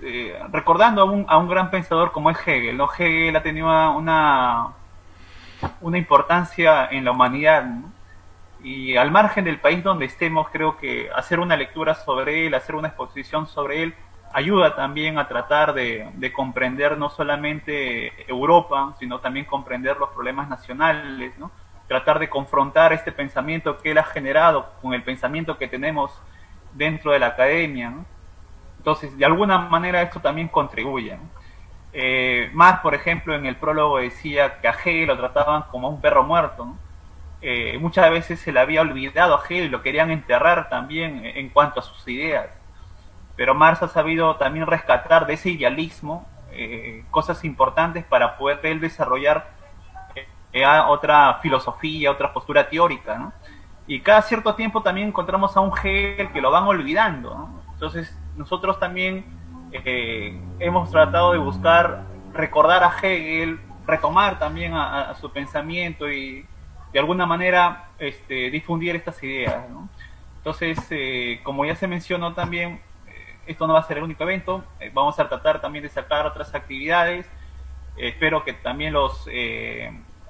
[0.52, 2.88] recordando a un, a un, gran pensador como es Hegel, ¿no?
[2.92, 3.66] Hegel ha tenido
[3.96, 4.74] una,
[5.80, 7.64] una importancia en la humanidad,
[8.62, 12.74] y al margen del país donde estemos, creo que hacer una lectura sobre él, hacer
[12.74, 13.94] una exposición sobre él,
[14.32, 21.38] ayuda también a tratar de, comprender no solamente Europa, sino también comprender los problemas nacionales,
[21.38, 21.50] ¿no?
[21.89, 26.12] Tratar de confrontar este pensamiento que él ha generado con el pensamiento que tenemos
[26.74, 27.93] dentro de la academia.
[28.77, 31.19] Entonces, de alguna manera esto también contribuye.
[31.93, 36.01] Eh, más, por ejemplo, en el prólogo decía que a Hegel lo trataban como un
[36.01, 36.66] perro muerto.
[36.66, 36.78] ¿no?
[37.40, 41.48] Eh, muchas veces se le había olvidado a Hegel y lo querían enterrar también en
[41.48, 42.47] cuanto a sus ideas.
[43.35, 48.81] Pero Marx ha sabido también rescatar de ese idealismo eh, cosas importantes para poder él
[48.81, 49.57] desarrollar
[50.88, 53.32] otra filosofía, otra postura teórica.
[53.86, 57.48] Y cada cierto tiempo también encontramos a un Hegel que lo van olvidando.
[57.72, 59.24] Entonces nosotros también
[60.58, 66.46] hemos tratado de buscar recordar a Hegel, retomar también a su pensamiento y
[66.92, 69.64] de alguna manera este, difundir estas ideas.
[70.38, 74.22] Entonces, eh, como ya se mencionó también, eh, esto no va a ser el único
[74.22, 77.26] evento, eh, vamos a tratar también de sacar otras actividades.
[77.96, 79.26] espero que también los,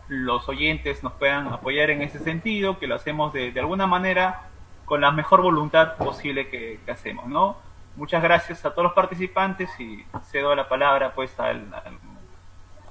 [0.08, 4.48] los oyentes nos puedan apoyar en ese sentido, que lo hacemos de, alguna manera
[4.84, 7.26] con la mejor voluntad posible que, hacemos.
[7.26, 7.56] ¿no?
[7.96, 11.66] Muchas gracias a todos los participantes y cedo la palabra pues al,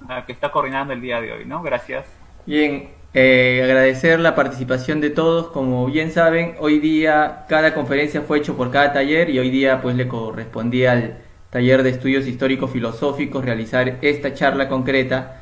[0.07, 1.45] al que está coordinando el día de hoy.
[1.45, 1.61] ¿no?
[1.63, 2.05] Gracias.
[2.45, 5.47] Bien, eh, agradecer la participación de todos.
[5.47, 9.81] Como bien saben, hoy día cada conferencia fue hecho por cada taller y hoy día
[9.81, 11.17] pues le correspondía al
[11.49, 15.36] taller de estudios históricos filosóficos realizar esta charla concreta,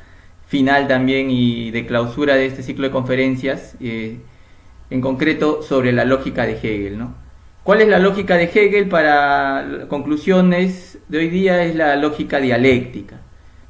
[0.46, 4.18] final también y de clausura de este ciclo de conferencias, eh,
[4.90, 6.98] en concreto sobre la lógica de Hegel.
[6.98, 7.14] ¿no?
[7.62, 11.64] ¿Cuál es la lógica de Hegel para conclusiones de hoy día?
[11.64, 13.20] Es la lógica dialéctica.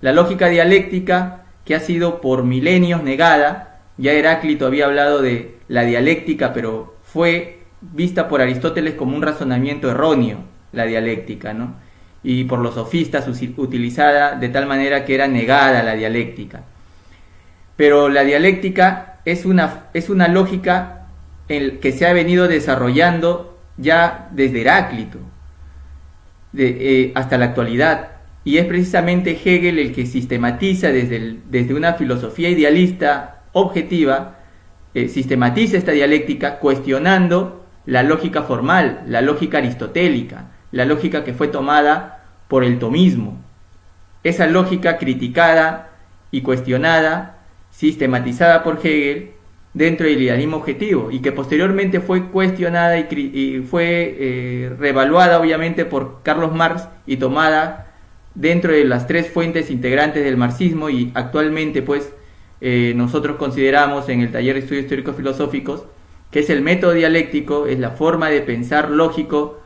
[0.02, 5.82] La lógica dialéctica que ha sido por milenios negada, ya Heráclito había hablado de la
[5.82, 10.40] dialéctica, pero fue vista por Aristóteles como un razonamiento erróneo,
[10.72, 11.74] la dialéctica, ¿no?
[12.28, 16.64] Y por los sofistas utilizada de tal manera que era negada la dialéctica.
[17.76, 21.06] Pero la dialéctica es una, es una lógica
[21.48, 25.20] en que se ha venido desarrollando ya desde Heráclito
[26.56, 28.08] eh, hasta la actualidad.
[28.42, 34.38] Y es precisamente Hegel el que sistematiza desde, desde una filosofía idealista objetiva,
[34.94, 41.46] eh, sistematiza esta dialéctica cuestionando la lógica formal, la lógica aristotélica, la lógica que fue
[41.46, 42.15] tomada
[42.48, 43.38] por el tomismo.
[44.24, 45.90] Esa lógica criticada
[46.30, 47.38] y cuestionada,
[47.70, 49.32] sistematizada por Hegel
[49.76, 56.22] dentro del idealismo objetivo y que posteriormente fue cuestionada y, fue eh, revaluada obviamente por
[56.22, 57.92] Carlos Marx y tomada
[58.34, 62.10] dentro de las tres fuentes integrantes del marxismo y actualmente pues
[62.62, 65.84] eh, nosotros consideramos en el taller de estudios históricos filosóficos
[66.30, 69.60] que es el método dialéctico, es la forma de pensar lógico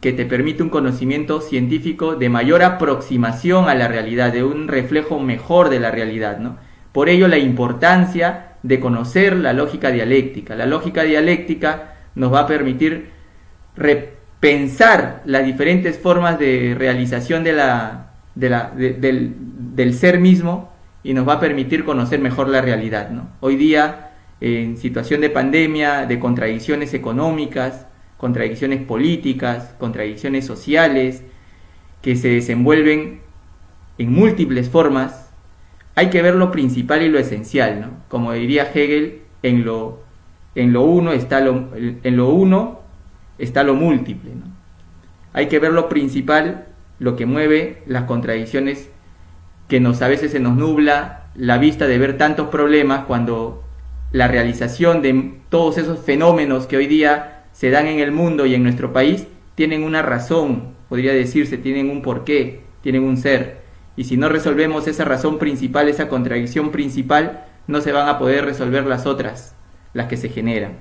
[0.00, 5.18] que te permite un conocimiento científico de mayor aproximación a la realidad, de un reflejo
[5.18, 6.38] mejor de la realidad.
[6.38, 6.56] ¿no?
[6.92, 10.54] Por ello la importancia de conocer la lógica dialéctica.
[10.54, 13.10] La lógica dialéctica nos va a permitir
[14.40, 17.60] pensar las diferentes formas de realización del,
[18.34, 20.72] del, ser mismo
[21.02, 23.10] y nos va a permitir conocer mejor la realidad.
[23.10, 23.28] ¿no?
[23.40, 27.86] Hoy día, en situación de pandemia, de contradicciones económicas,
[28.24, 31.22] contradicciones políticas, contradicciones sociales,
[32.00, 33.20] que se desenvuelven
[33.98, 35.30] en múltiples formas,
[35.94, 37.88] hay que ver lo principal y lo esencial, ¿no?
[38.08, 40.00] Como diría Hegel, en lo,
[40.54, 42.80] en lo uno está lo, en lo uno
[43.36, 44.30] está lo múltiple.
[45.34, 46.68] Hay que ver lo principal,
[46.98, 48.88] lo que mueve las contradicciones
[49.68, 53.62] que nos a veces se nos nubla la vista de ver tantos problemas cuando
[54.12, 58.54] la realización de todos esos fenómenos que hoy día se dan en el mundo y
[58.54, 63.62] en nuestro país tienen una razón, podría decirse, tienen un porqué, tienen un ser.
[63.96, 68.44] Y si no resolvemos esa razón principal, esa contradicción principal, no se van a poder
[68.44, 69.54] resolver las otras,
[69.92, 70.72] las que se generan.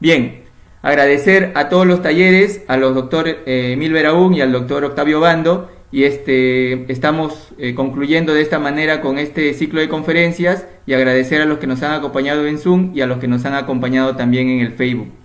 [0.00, 0.44] Bien,
[0.80, 5.70] agradecer a todos los talleres, a los doctores eh, Emil y al doctor Octavio Bando,
[5.92, 11.42] y este, estamos eh, concluyendo de esta manera con este ciclo de conferencias y agradecer
[11.42, 14.16] a los que nos han acompañado en Zoom y a los que nos han acompañado
[14.16, 15.19] también en el Facebook.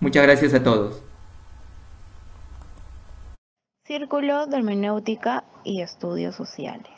[0.00, 1.02] Muchas gracias a todos.
[3.86, 6.93] Círculo de Hermenéutica y Estudios Sociales.